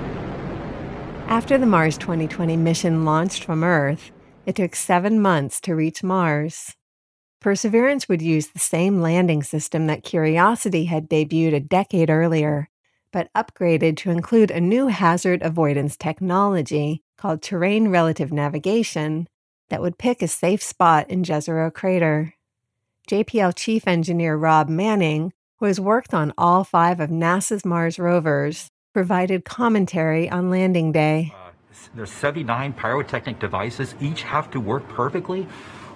[1.28, 4.12] After the Mars 2020 mission launched from Earth,
[4.48, 6.74] it took seven months to reach Mars.
[7.42, 12.70] Perseverance would use the same landing system that Curiosity had debuted a decade earlier,
[13.12, 19.28] but upgraded to include a new hazard avoidance technology called terrain relative navigation
[19.70, 22.34] that would pick a safe spot in Jezero Crater.
[23.10, 28.70] JPL Chief Engineer Rob Manning, who has worked on all five of NASA's Mars rovers,
[28.94, 31.34] provided commentary on landing day.
[31.96, 35.48] There's 79 pyrotechnic devices, each have to work perfectly.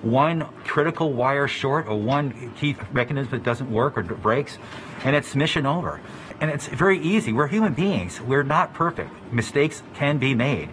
[0.02, 4.58] One critical wire short or one key mechanism that doesn't work or breaks,
[5.04, 6.02] and it's mission over.
[6.40, 7.34] And it's very easy.
[7.34, 8.20] We're human beings.
[8.20, 9.12] We're not perfect.
[9.32, 10.70] Mistakes can be made.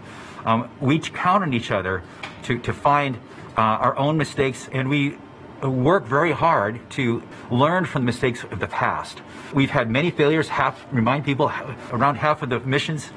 [0.47, 2.03] Um, we count on each other
[2.45, 3.17] to, to find
[3.57, 5.19] uh, our own mistakes, and we
[5.63, 9.21] work very hard to learn from the mistakes of the past.
[9.53, 10.49] We've had many failures.
[10.49, 11.53] Half remind people
[11.91, 13.11] around half of the missions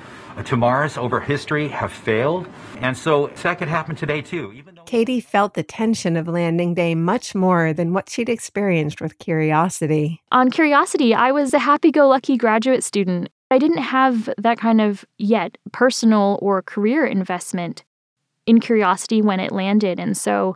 [0.46, 2.48] to Mars over history have failed,
[2.80, 4.52] and so that could happen today too.
[4.54, 9.02] Even though- Katie felt the tension of landing day much more than what she'd experienced
[9.02, 10.22] with Curiosity.
[10.32, 13.30] On Curiosity, I was a happy-go-lucky graduate student.
[13.50, 17.84] I didn't have that kind of yet personal or career investment
[18.46, 20.00] in curiosity when it landed.
[20.00, 20.56] And so,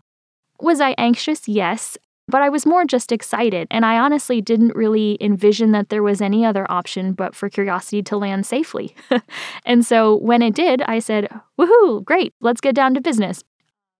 [0.60, 1.48] was I anxious?
[1.48, 1.98] Yes.
[2.28, 6.22] But I was more just excited, and I honestly didn't really envision that there was
[6.22, 8.96] any other option but for Curiosity to land safely.
[9.66, 13.44] and so when it did, I said, Woohoo, great, let's get down to business.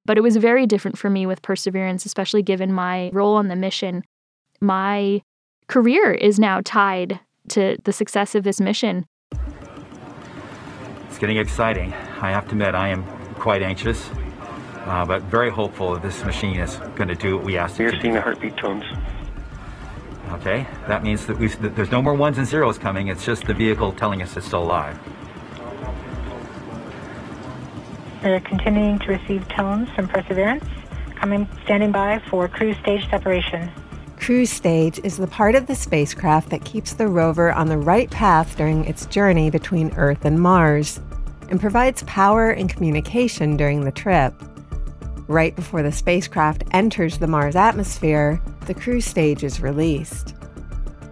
[0.06, 3.56] But it was very different for me with Perseverance, especially given my role on the
[3.56, 4.04] mission.
[4.60, 5.22] My
[5.68, 9.06] career is now tied to the success of this mission.
[11.10, 11.94] It's getting exciting.
[12.22, 13.04] I have to admit, I am
[13.36, 14.10] quite anxious,
[14.86, 17.90] uh, but very hopeful that this machine is going to do what we asked You're
[17.90, 18.20] it to seeing do.
[18.20, 18.84] the heartbeat tones.
[20.32, 23.08] Okay, that means that, that there's no more ones and zeros coming.
[23.08, 24.98] It's just the vehicle telling us it's still alive.
[28.24, 30.66] We're continuing to receive tones from Perseverance,
[31.16, 33.70] coming standing by for cruise stage separation.
[34.18, 38.10] Cruise stage is the part of the spacecraft that keeps the rover on the right
[38.10, 41.00] path during its journey between Earth and Mars
[41.50, 44.34] and provides power and communication during the trip.
[45.28, 50.36] Right before the spacecraft enters the Mars atmosphere, the cruise stage is released.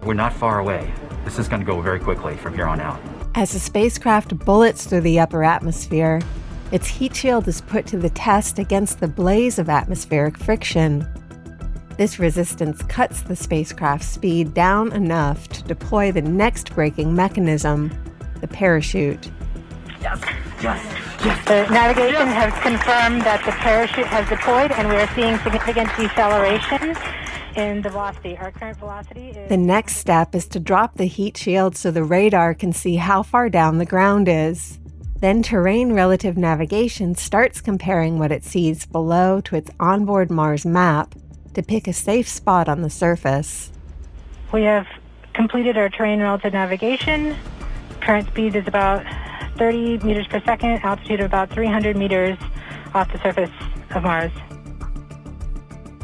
[0.04, 0.92] We're not far away.
[1.24, 3.00] This is going to go very quickly from here on out.
[3.34, 6.20] As the spacecraft bullets through the upper atmosphere,
[6.70, 11.04] its heat shield is put to the test against the blaze of atmospheric friction.
[11.96, 17.92] This resistance cuts the spacecraft's speed down enough to deploy the next braking mechanism,
[18.40, 19.30] the parachute.
[20.00, 20.20] Yes,
[20.62, 21.44] yes, yes.
[21.46, 26.96] The navigation has confirmed that the parachute has deployed and we are seeing significant deceleration
[27.56, 28.36] in the velocity.
[28.36, 29.48] Our current velocity is.
[29.48, 33.22] The next step is to drop the heat shield so the radar can see how
[33.22, 34.78] far down the ground is.
[35.20, 41.14] Then terrain relative navigation starts comparing what it sees below to its onboard Mars map
[41.54, 43.70] to pick a safe spot on the surface.
[44.52, 44.86] We have
[45.32, 47.36] completed our terrain relative navigation.
[48.04, 49.02] Current speed is about
[49.56, 52.36] 30 meters per second, altitude of about 300 meters
[52.92, 53.50] off the surface
[53.94, 54.30] of Mars.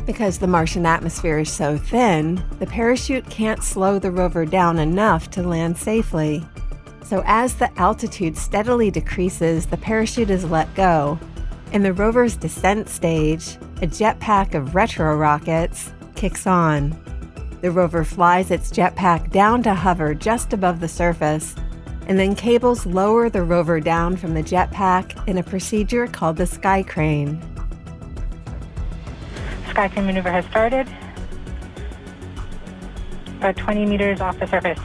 [0.07, 5.30] Because the Martian atmosphere is so thin, the parachute can't slow the rover down enough
[5.32, 6.42] to land safely.
[7.05, 11.18] So, as the altitude steadily decreases, the parachute is let go.
[11.72, 16.98] In the rover's descent stage, a jetpack of retro rockets kicks on.
[17.61, 21.55] The rover flies its jetpack down to hover just above the surface,
[22.11, 26.44] and then cables lower the rover down from the jetpack in a procedure called the
[26.44, 27.40] sky crane.
[29.68, 30.88] Sky crane maneuver has started.
[33.38, 34.80] About 20 meters off the surface.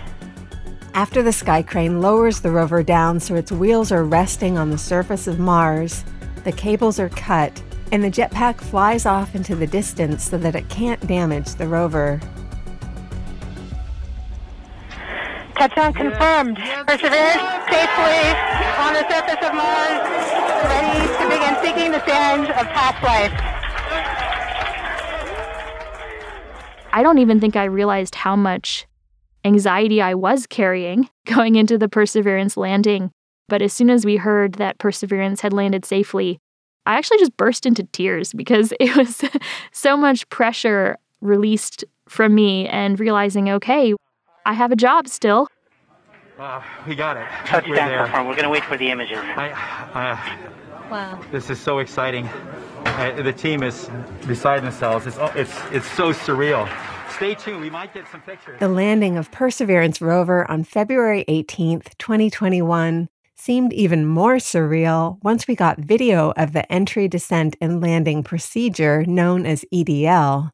[0.93, 4.77] After the sky crane lowers the rover down so its wheels are resting on the
[4.77, 6.05] surface of Mars,
[6.43, 7.59] the cables are cut
[7.91, 12.21] and the jetpack flies off into the distance so that it can't damage the rover.
[15.57, 16.57] Touchdown confirmed.
[16.85, 17.41] Perseverance
[17.71, 18.21] safely
[18.77, 20.01] on the surface of Mars,
[20.65, 23.31] ready to begin seeking the sands of past life.
[26.91, 28.85] I don't even think I realized how much
[29.45, 33.11] anxiety I was carrying going into the Perseverance landing.
[33.47, 36.39] But as soon as we heard that Perseverance had landed safely,
[36.85, 39.23] I actually just burst into tears because it was
[39.71, 43.93] so much pressure released from me and realizing, okay,
[44.45, 45.47] I have a job still.
[46.37, 47.25] Uh, we got it.
[47.45, 48.03] Touchdown We're there.
[48.03, 48.27] confirmed.
[48.27, 49.17] We're going to wait for the images.
[49.19, 49.51] I,
[49.93, 50.49] uh,
[50.91, 51.19] Wow.
[51.31, 52.27] this is so exciting.
[52.85, 53.89] Uh, the team is
[54.27, 55.07] beside themselves.
[55.07, 56.69] It's, it's, it's so surreal.
[57.15, 57.61] Stay tuned.
[57.61, 58.59] We might get some pictures.
[58.59, 65.55] The landing of Perseverance rover on February 18th, 2021 seemed even more surreal once we
[65.55, 70.51] got video of the entry, descent, and landing procedure known as EDL.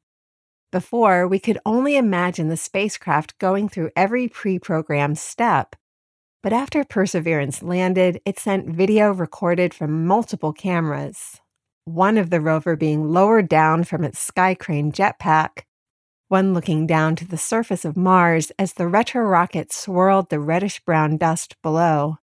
[0.72, 5.76] Before, we could only imagine the spacecraft going through every pre programmed step.
[6.42, 11.42] But after Perseverance landed, it sent video recorded from multiple cameras.
[11.86, 15.64] One of the rover being lowered down from its sky crane jetpack,
[16.30, 20.80] one looking down to the surface of Mars as the retro rocket swirled the reddish
[20.86, 22.20] brown dust below,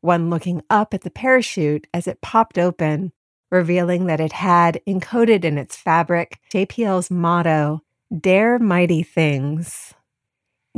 [0.00, 3.12] one looking up at the parachute as it popped open,
[3.52, 7.82] revealing that it had encoded in its fabric JPL's motto,
[8.18, 9.94] Dare Mighty Things.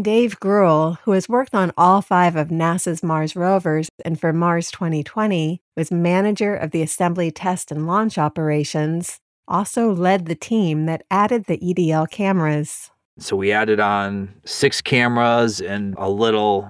[0.00, 4.72] Dave Gruel, who has worked on all five of NASA's Mars rovers and for Mars
[4.72, 11.04] 2020 was manager of the assembly, test, and launch operations, also led the team that
[11.12, 12.90] added the EDL cameras.
[13.20, 16.68] So we added on six cameras and a little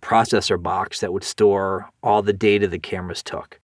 [0.00, 3.60] processor box that would store all the data the cameras took.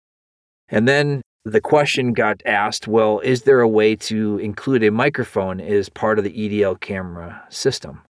[0.70, 5.60] And then the question got asked well, is there a way to include a microphone
[5.60, 8.02] as part of the EDL camera system?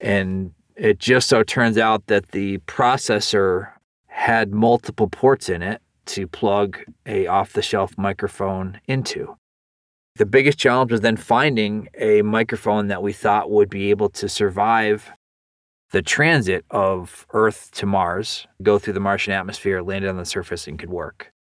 [0.00, 3.72] And it just so turns out that the processor
[4.06, 9.36] had multiple ports in it to plug a off-the-shelf microphone into.
[10.16, 14.28] The biggest challenge was then finding a microphone that we thought would be able to
[14.28, 15.12] survive
[15.90, 20.66] the transit of Earth to Mars, go through the Martian atmosphere, land on the surface,
[20.66, 21.32] and could work.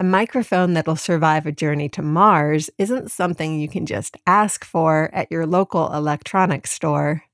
[0.00, 5.10] A microphone that'll survive a journey to Mars isn't something you can just ask for
[5.12, 7.24] at your local electronics store.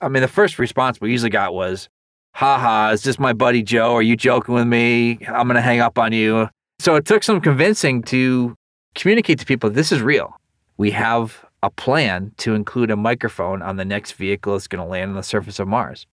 [0.00, 1.88] I mean, the first response we usually got was,
[2.32, 3.92] haha, is this my buddy Joe?
[3.96, 5.18] Are you joking with me?
[5.26, 6.48] I'm going to hang up on you.
[6.78, 8.54] So it took some convincing to
[8.94, 10.38] communicate to people this is real.
[10.76, 14.88] We have a plan to include a microphone on the next vehicle that's going to
[14.88, 16.06] land on the surface of Mars.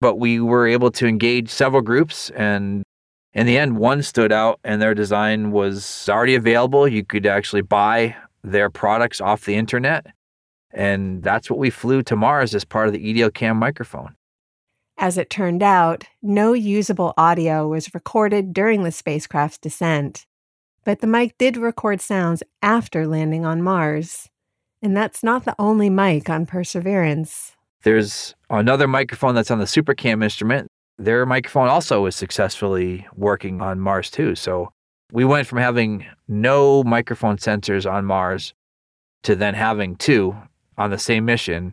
[0.00, 2.84] But we were able to engage several groups, and
[3.34, 6.86] in the end, one stood out, and their design was already available.
[6.86, 10.06] You could actually buy their products off the internet.
[10.72, 14.14] And that's what we flew to Mars as part of the EDL cam microphone.
[14.96, 20.26] As it turned out, no usable audio was recorded during the spacecraft's descent.
[20.84, 24.28] But the mic did record sounds after landing on Mars.
[24.82, 27.56] And that's not the only mic on Perseverance.
[27.82, 30.70] There's another microphone that's on the SuperCam instrument.
[30.98, 34.34] Their microphone also was successfully working on Mars too.
[34.34, 34.70] So
[35.12, 38.54] we went from having no microphone sensors on Mars
[39.24, 40.36] to then having two
[40.78, 41.72] on the same mission.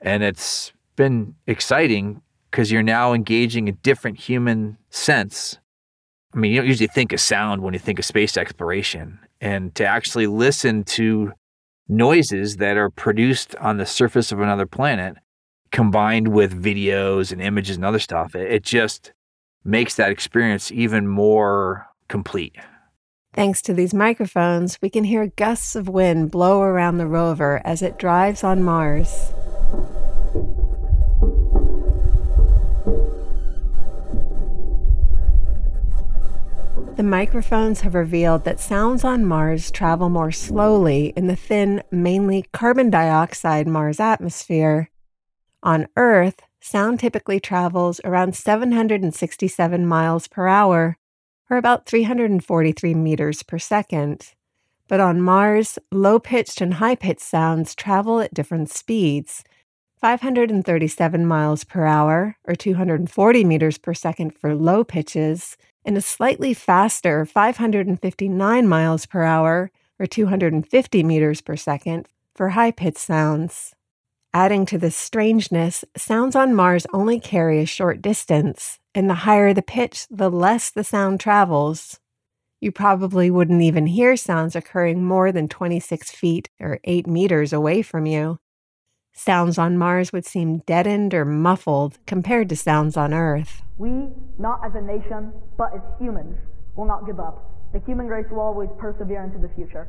[0.00, 5.58] And it's been exciting because you're now engaging a different human sense.
[6.34, 9.18] I mean, you don't usually think of sound when you think of space exploration.
[9.40, 11.32] And to actually listen to
[11.88, 15.16] noises that are produced on the surface of another planet
[15.70, 19.12] combined with videos and images and other stuff, it, it just
[19.64, 22.56] makes that experience even more complete.
[23.34, 27.82] Thanks to these microphones, we can hear gusts of wind blow around the rover as
[27.82, 29.32] it drives on Mars.
[36.96, 42.46] The microphones have revealed that sounds on Mars travel more slowly in the thin, mainly
[42.54, 44.88] carbon dioxide Mars atmosphere.
[45.66, 50.96] On Earth, sound typically travels around 767 miles per hour,
[51.50, 54.32] or about 343 meters per second.
[54.86, 59.42] But on Mars, low pitched and high pitched sounds travel at different speeds
[60.00, 66.54] 537 miles per hour, or 240 meters per second for low pitches, and a slightly
[66.54, 72.06] faster 559 miles per hour, or 250 meters per second
[72.36, 73.75] for high pitched sounds.
[74.36, 79.54] Adding to this strangeness, sounds on Mars only carry a short distance, and the higher
[79.54, 82.00] the pitch, the less the sound travels.
[82.60, 87.80] You probably wouldn't even hear sounds occurring more than 26 feet or 8 meters away
[87.80, 88.38] from you.
[89.14, 93.62] Sounds on Mars would seem deadened or muffled compared to sounds on Earth.
[93.78, 93.88] We,
[94.38, 96.36] not as a nation, but as humans,
[96.76, 97.72] will not give up.
[97.72, 99.88] The human race will always persevere into the future.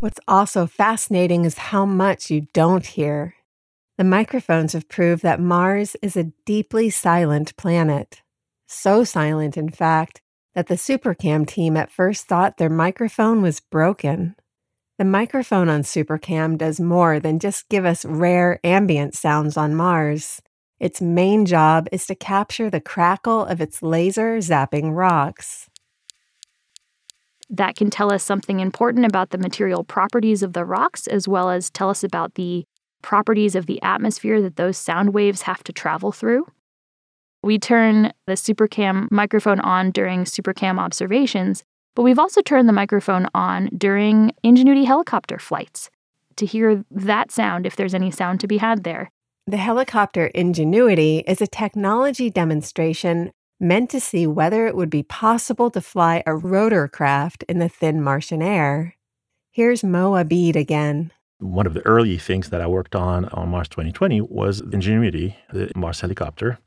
[0.00, 3.34] What's also fascinating is how much you don't hear.
[3.98, 8.22] The microphones have proved that Mars is a deeply silent planet.
[8.66, 10.20] So silent, in fact,
[10.54, 14.36] that the Supercam team at first thought their microphone was broken.
[14.98, 20.42] The microphone on Supercam does more than just give us rare ambient sounds on Mars.
[20.78, 25.70] Its main job is to capture the crackle of its laser zapping rocks.
[27.48, 31.48] That can tell us something important about the material properties of the rocks, as well
[31.48, 32.66] as tell us about the
[33.06, 36.44] properties of the atmosphere that those sound waves have to travel through.
[37.40, 41.62] We turn the Supercam microphone on during Supercam observations,
[41.94, 45.88] but we've also turned the microphone on during Ingenuity helicopter flights
[46.34, 49.12] to hear that sound if there's any sound to be had there.
[49.46, 53.30] The helicopter Ingenuity is a technology demonstration
[53.60, 58.02] meant to see whether it would be possible to fly a rotorcraft in the thin
[58.02, 58.96] Martian air.
[59.52, 63.68] Here's Mo Abid again one of the early things that I worked on on Mars
[63.68, 66.58] 2020 was Ingenuity, the Mars helicopter.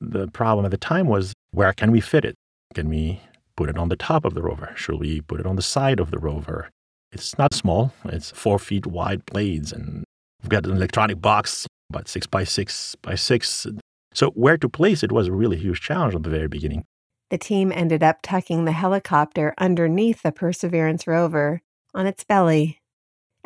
[0.00, 2.34] The problem at the time was where can we fit it?
[2.74, 3.20] Can we
[3.56, 4.72] put it on the top of the rover?
[4.76, 6.70] Should we put it on the side of the rover?
[7.12, 10.04] It's not small, it's four feet wide blades, and
[10.42, 13.66] we've got an electronic box about six by six by six.
[14.12, 16.84] So, where to place it was a really huge challenge at the very beginning.
[17.30, 21.62] The team ended up tucking the helicopter underneath the Perseverance rover
[21.94, 22.80] on its belly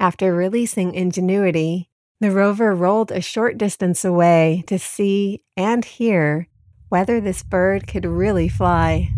[0.01, 1.91] after releasing Ingenuity,
[2.21, 6.49] the rover rolled a short distance away to see and hear
[6.89, 9.11] whether this bird could really fly.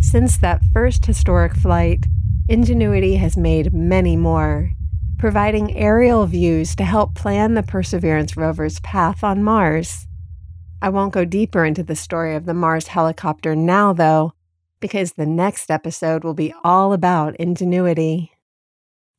[0.00, 2.06] Since that first historic flight,
[2.48, 4.70] Ingenuity has made many more,
[5.18, 10.06] providing aerial views to help plan the Perseverance rover's path on Mars.
[10.80, 14.32] I won't go deeper into the story of the Mars helicopter now, though,
[14.80, 18.32] because the next episode will be all about ingenuity.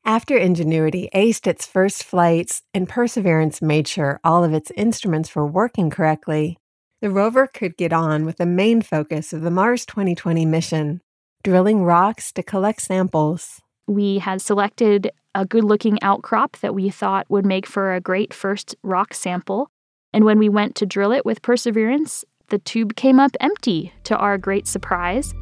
[0.05, 5.45] After Ingenuity aced its first flights and Perseverance made sure all of its instruments were
[5.45, 6.57] working correctly,
[7.01, 11.01] the rover could get on with the main focus of the Mars 2020 mission
[11.43, 13.61] drilling rocks to collect samples.
[13.87, 18.33] We had selected a good looking outcrop that we thought would make for a great
[18.33, 19.69] first rock sample.
[20.13, 24.17] And when we went to drill it with Perseverance, the tube came up empty to
[24.17, 25.33] our great surprise.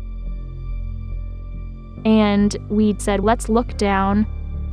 [2.07, 4.25] And we said, let's look down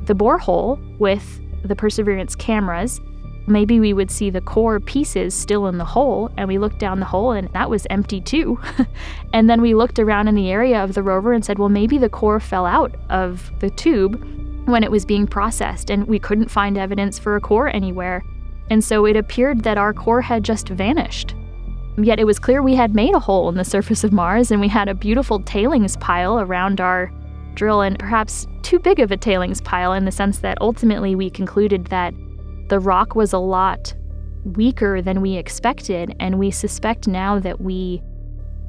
[0.05, 3.01] the borehole with the Perseverance cameras.
[3.49, 7.01] Maybe we would see the core pieces still in the hole, and we looked down
[7.01, 8.61] the hole and that was empty too.
[9.33, 11.99] and then we looked around in the area of the rover and said, well, maybe
[11.99, 14.25] the core fell out of the tube
[14.67, 18.23] when it was being processed, and we couldn't find evidence for a core anywhere.
[18.71, 21.35] And so it appeared that our core had just vanished.
[21.99, 24.61] Yet it was clear we had made a hole in the surface of Mars and
[24.61, 27.11] we had a beautiful tailings pile around our
[27.55, 31.31] drill, and perhaps too big of a tailings pile in the sense that ultimately we
[31.31, 32.15] concluded that
[32.69, 33.95] the rock was a lot
[34.45, 38.03] weaker than we expected, and we suspect now that we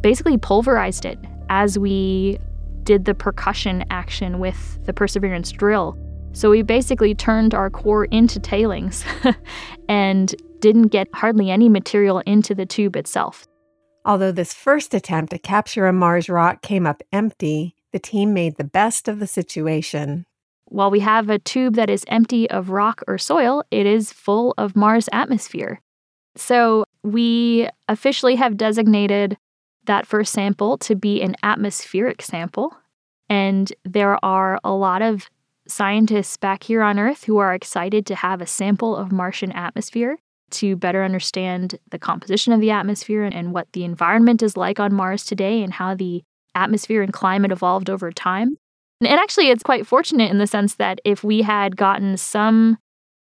[0.01, 1.19] basically pulverized it
[1.49, 2.37] as we
[2.83, 5.97] did the percussion action with the Perseverance drill.
[6.33, 9.03] So we basically turned our core into tailings
[9.89, 13.47] and didn't get hardly any material into the tube itself.
[14.05, 18.57] Although this first attempt to capture a Mars rock came up empty, the team made
[18.57, 20.25] the best of the situation.
[20.65, 24.53] While we have a tube that is empty of rock or soil, it is full
[24.57, 25.79] of Mars atmosphere.
[26.35, 29.37] So we officially have designated
[29.85, 32.75] that first sample to be an atmospheric sample.
[33.29, 35.29] And there are a lot of
[35.65, 40.17] scientists back here on Earth who are excited to have a sample of Martian atmosphere
[40.51, 44.93] to better understand the composition of the atmosphere and what the environment is like on
[44.93, 46.25] Mars today and how the
[46.55, 48.57] atmosphere and climate evolved over time.
[49.01, 52.77] And actually, it's quite fortunate in the sense that if we had gotten some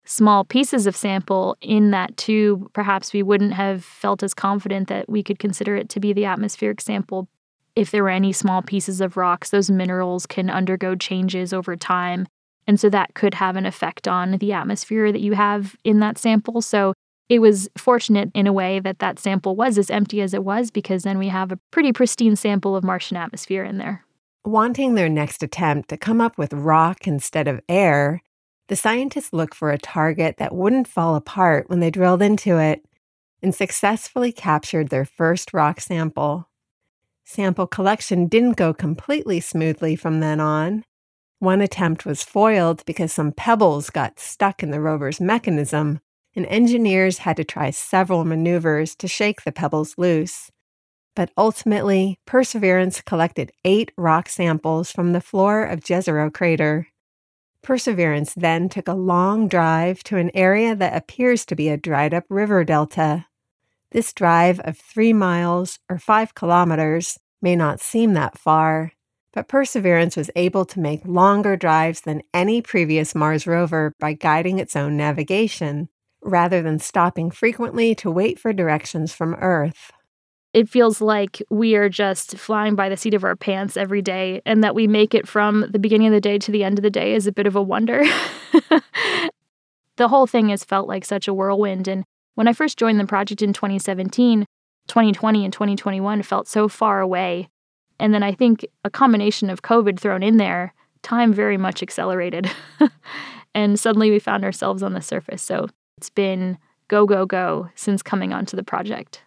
[0.06, 5.08] small pieces of sample in that tube, perhaps we wouldn't have felt as confident that
[5.08, 7.28] we could consider it to be the atmospheric sample.
[7.76, 12.28] If there were any small pieces of rocks, those minerals can undergo changes over time.
[12.66, 16.18] And so that could have an effect on the atmosphere that you have in that
[16.18, 16.62] sample.
[16.62, 16.94] So
[17.30, 20.72] it was fortunate in a way that that sample was as empty as it was
[20.72, 24.04] because then we have a pretty pristine sample of Martian atmosphere in there.
[24.44, 28.24] Wanting their next attempt to come up with rock instead of air,
[28.68, 32.84] the scientists looked for a target that wouldn't fall apart when they drilled into it
[33.44, 36.50] and successfully captured their first rock sample.
[37.26, 40.84] Sample collection didn't go completely smoothly from then on.
[41.38, 46.00] One attempt was foiled because some pebbles got stuck in the rover's mechanism,
[46.36, 50.52] and engineers had to try several maneuvers to shake the pebbles loose.
[51.16, 56.88] But ultimately, Perseverance collected eight rock samples from the floor of Jezero crater.
[57.62, 62.14] Perseverance then took a long drive to an area that appears to be a dried
[62.14, 63.26] up river delta.
[63.92, 68.94] This drive of three miles or five kilometers may not seem that far,
[69.34, 74.60] but Perseverance was able to make longer drives than any previous Mars rover by guiding
[74.60, 75.90] its own navigation,
[76.22, 79.92] rather than stopping frequently to wait for directions from Earth
[80.54, 84.42] it feels like we are just flying by the seat of our pants every day
[84.46, 86.84] and that we make it from the beginning of the day to the end of
[86.84, 88.04] the day is a bit of a wonder.
[89.98, 91.88] the whole thing has felt like such a whirlwind.
[91.88, 92.04] And
[92.34, 94.46] when I first joined the project in 2017,
[94.88, 97.48] 2020 and 2021 felt so far away.
[98.00, 102.50] And then I think a combination of COVID thrown in there, time very much accelerated.
[103.54, 105.44] and suddenly we found ourselves on the surface.
[105.44, 105.68] So
[106.00, 109.22] it's been go, go, go since coming onto the project.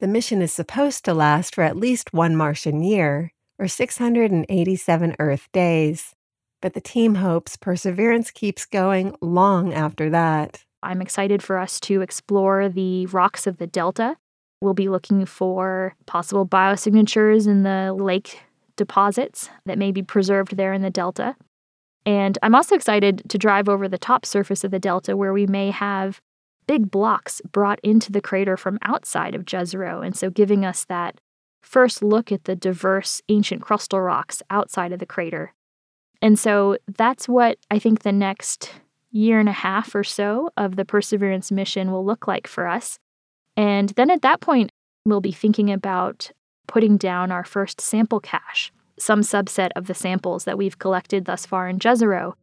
[0.00, 5.48] The mission is supposed to last for at least one Martian year, or 687 Earth
[5.52, 6.16] days.
[6.60, 10.64] But the team hopes Perseverance keeps going long after that.
[10.82, 14.16] I'm excited for us to explore the rocks of the Delta.
[14.60, 18.40] We'll be looking for possible biosignatures in the lake
[18.74, 21.36] deposits that may be preserved there in the Delta.
[22.06, 25.46] And I'm also excited to drive over the top surface of the Delta where we
[25.46, 26.20] may have
[26.68, 31.20] big blocks brought into the crater from outside of Jezero, and so giving us that
[31.62, 35.52] first look at the diverse ancient crustal rocks outside of the crater.
[36.22, 38.72] And so that's what I think the next
[39.10, 42.98] year and a half or so of the Perseverance mission will look like for us.
[43.56, 44.70] And then at that point,
[45.04, 46.30] we'll be thinking about
[46.66, 51.46] putting down our first sample cache, some subset of the samples that we've collected thus
[51.46, 52.34] far in Jezero,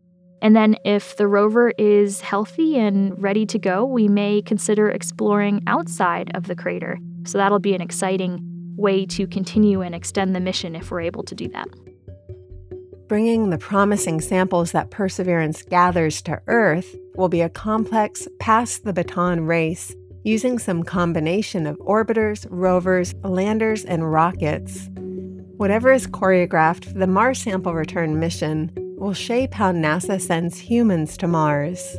[0.44, 5.64] and then, if the rover is healthy and ready to go, we may consider exploring
[5.68, 7.00] outside of the crater.
[7.24, 8.42] So, that'll be an exciting
[8.76, 11.70] way to continue and extend the mission if we're able to do that.
[13.08, 18.92] Bringing the promising samples that Perseverance gathers to Earth will be a complex pass the
[18.92, 19.96] baton race
[20.26, 24.90] using some combination of orbiters, rovers, landers, and rockets.
[25.64, 31.16] Whatever is choreographed for the Mars sample return mission will shape how NASA sends humans
[31.16, 31.98] to Mars.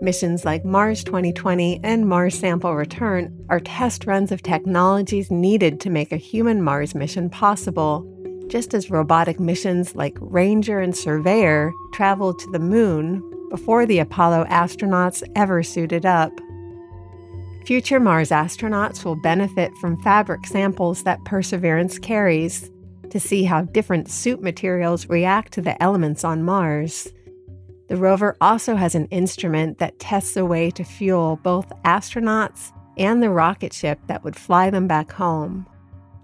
[0.00, 5.90] Missions like Mars 2020 and Mars Sample Return are test runs of technologies needed to
[5.90, 8.06] make a human Mars mission possible,
[8.46, 13.20] just as robotic missions like Ranger and Surveyor traveled to the moon
[13.50, 16.30] before the Apollo astronauts ever suited up.
[17.66, 22.70] Future Mars astronauts will benefit from fabric samples that Perseverance carries
[23.10, 27.12] to see how different suit materials react to the elements on Mars.
[27.88, 33.22] The rover also has an instrument that tests a way to fuel both astronauts and
[33.22, 35.66] the rocket ship that would fly them back home.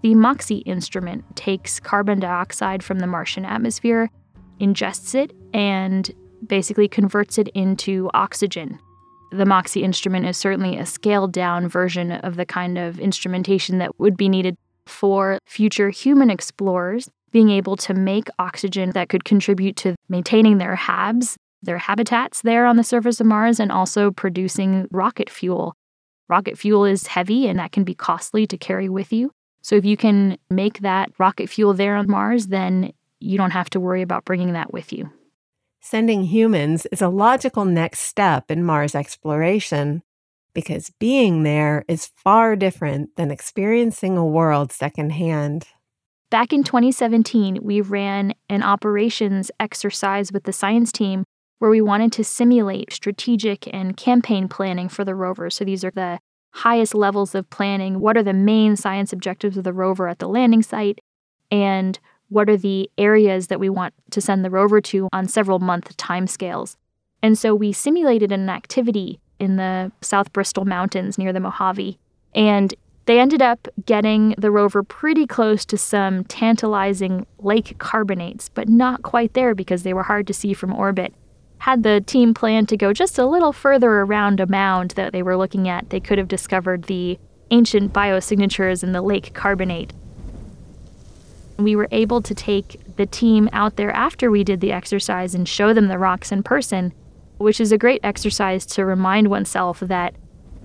[0.01, 4.09] The MOXIE instrument takes carbon dioxide from the Martian atmosphere,
[4.59, 6.11] ingests it, and
[6.45, 8.79] basically converts it into oxygen.
[9.31, 13.97] The MOXIE instrument is certainly a scaled down version of the kind of instrumentation that
[13.97, 14.57] would be needed
[14.87, 20.75] for future human explorers being able to make oxygen that could contribute to maintaining their
[20.75, 25.73] habs, their habitats there on the surface of Mars, and also producing rocket fuel.
[26.29, 29.31] Rocket fuel is heavy and that can be costly to carry with you.
[29.61, 33.69] So, if you can make that rocket fuel there on Mars, then you don't have
[33.71, 35.09] to worry about bringing that with you.
[35.79, 40.03] Sending humans is a logical next step in Mars exploration
[40.53, 45.67] because being there is far different than experiencing a world secondhand.
[46.29, 51.25] Back in 2017, we ran an operations exercise with the science team
[51.59, 55.49] where we wanted to simulate strategic and campaign planning for the rover.
[55.49, 56.19] So these are the
[56.51, 57.99] highest levels of planning.
[57.99, 60.99] What are the main science objectives of the rover at the landing site?
[61.51, 61.99] And
[62.29, 65.95] what are the areas that we want to send the rover to on several month
[65.97, 66.75] timescales?
[67.21, 71.99] And so we simulated an activity in the South Bristol Mountains near the Mojave.
[72.33, 72.73] And
[73.05, 79.01] they ended up getting the rover pretty close to some tantalizing lake carbonates, but not
[79.01, 81.13] quite there because they were hard to see from orbit.
[81.59, 85.21] Had the team planned to go just a little further around a mound that they
[85.21, 87.19] were looking at, they could have discovered the
[87.51, 89.93] ancient biosignatures in the lake carbonate.
[91.57, 95.47] We were able to take the team out there after we did the exercise and
[95.47, 96.93] show them the rocks in person,
[97.43, 100.15] which is a great exercise to remind oneself that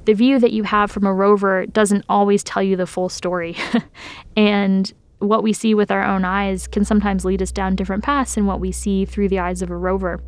[0.04, 3.56] the view that you have from a rover doesn't always tell you the full story.
[4.36, 8.36] and what we see with our own eyes can sometimes lead us down different paths
[8.36, 10.22] than what we see through the eyes of a rover.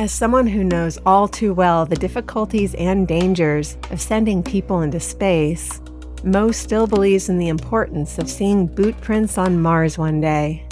[0.00, 5.00] As someone who knows all too well the difficulties and dangers of sending people into
[5.00, 5.80] space,
[6.24, 10.66] Mo still believes in the importance of seeing boot prints on Mars one day.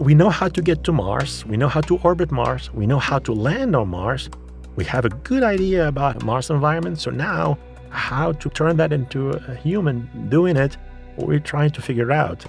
[0.00, 2.98] We know how to get to Mars, we know how to orbit Mars, we know
[2.98, 4.30] how to land on Mars,
[4.74, 6.98] we have a good idea about Mars environment.
[6.98, 7.58] So now,
[7.90, 10.78] how to turn that into a human doing it,
[11.18, 12.46] we're trying to figure out.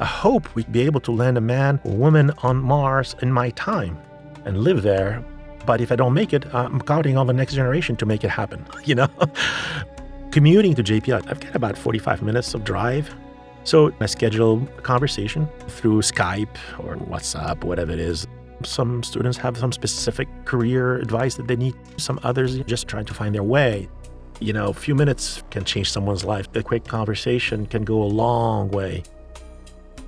[0.00, 3.50] I hope we'd be able to land a man or woman on Mars in my
[3.50, 3.96] time
[4.44, 5.24] and live there.
[5.64, 8.30] But if I don't make it, I'm counting on the next generation to make it
[8.30, 8.66] happen.
[8.84, 9.08] You know,
[10.32, 13.14] commuting to JPL, I've got about 45 minutes of drive.
[13.64, 18.26] So I schedule a conversation through Skype or WhatsApp, whatever it is.
[18.64, 23.14] Some students have some specific career advice that they need, some others just trying to
[23.14, 23.88] find their way.
[24.40, 26.46] You know, a few minutes can change someone's life.
[26.54, 29.02] A quick conversation can go a long way.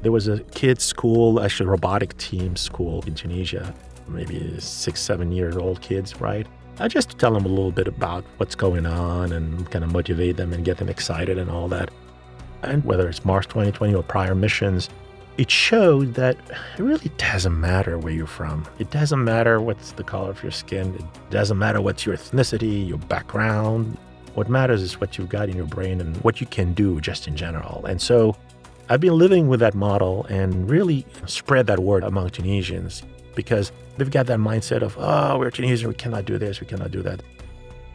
[0.03, 3.75] There was a kids' school, actually, robotic team school in Tunisia,
[4.09, 6.47] maybe six, seven year old kids, right?
[6.79, 10.39] I just tell them a little bit about what's going on and kind of motivate
[10.39, 11.91] them and get them excited and all that.
[12.63, 14.89] And whether it's Mars 2020 or prior missions,
[15.39, 16.37] it showed that
[16.79, 18.67] it really doesn't matter where you're from.
[18.79, 20.95] It doesn't matter what's the color of your skin.
[20.95, 23.97] It doesn't matter what's your ethnicity, your background.
[24.35, 27.27] What matters is what you've got in your brain and what you can do just
[27.27, 27.85] in general.
[27.87, 28.37] And so
[28.89, 33.03] I've been living with that model and really spread that word among Tunisians
[33.35, 36.91] because they've got that mindset of, oh, we're Tunisian, we cannot do this, we cannot
[36.91, 37.23] do that.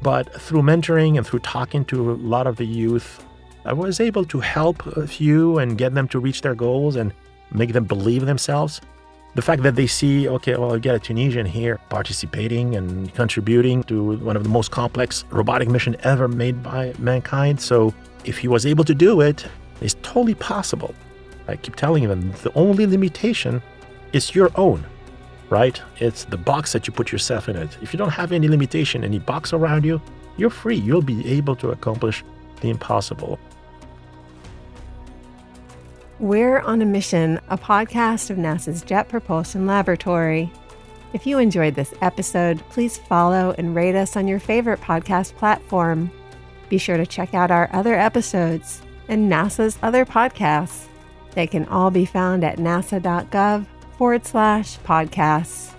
[0.02, 3.24] But through mentoring and through talking to a lot of the youth,
[3.68, 7.14] I was able to help a few and get them to reach their goals and
[7.52, 8.80] make them believe themselves.
[9.36, 13.84] The fact that they see, okay, well, I get a Tunisian here participating and contributing
[13.84, 17.60] to one of the most complex robotic mission ever made by mankind.
[17.60, 17.94] So
[18.24, 19.46] if he was able to do it,
[19.82, 20.96] it's totally possible.
[21.50, 23.62] I keep telling them the only limitation
[24.14, 24.86] is your own,
[25.50, 25.82] right?
[26.00, 27.78] It's the box that you put yourself in it.
[27.82, 30.02] If you don't have any limitation, any box around you,
[30.38, 30.78] you're free.
[30.78, 32.24] You'll be able to accomplish
[32.62, 33.38] the impossible.
[36.20, 40.52] We're on a Mission, a podcast of NASA's Jet Propulsion Laboratory.
[41.14, 46.10] If you enjoyed this episode, please follow and rate us on your favorite podcast platform.
[46.70, 50.88] Be sure to check out our other episodes and NASA's other podcasts.
[51.36, 53.68] They can all be found at nasa.gov
[54.00, 55.77] forward slash podcasts.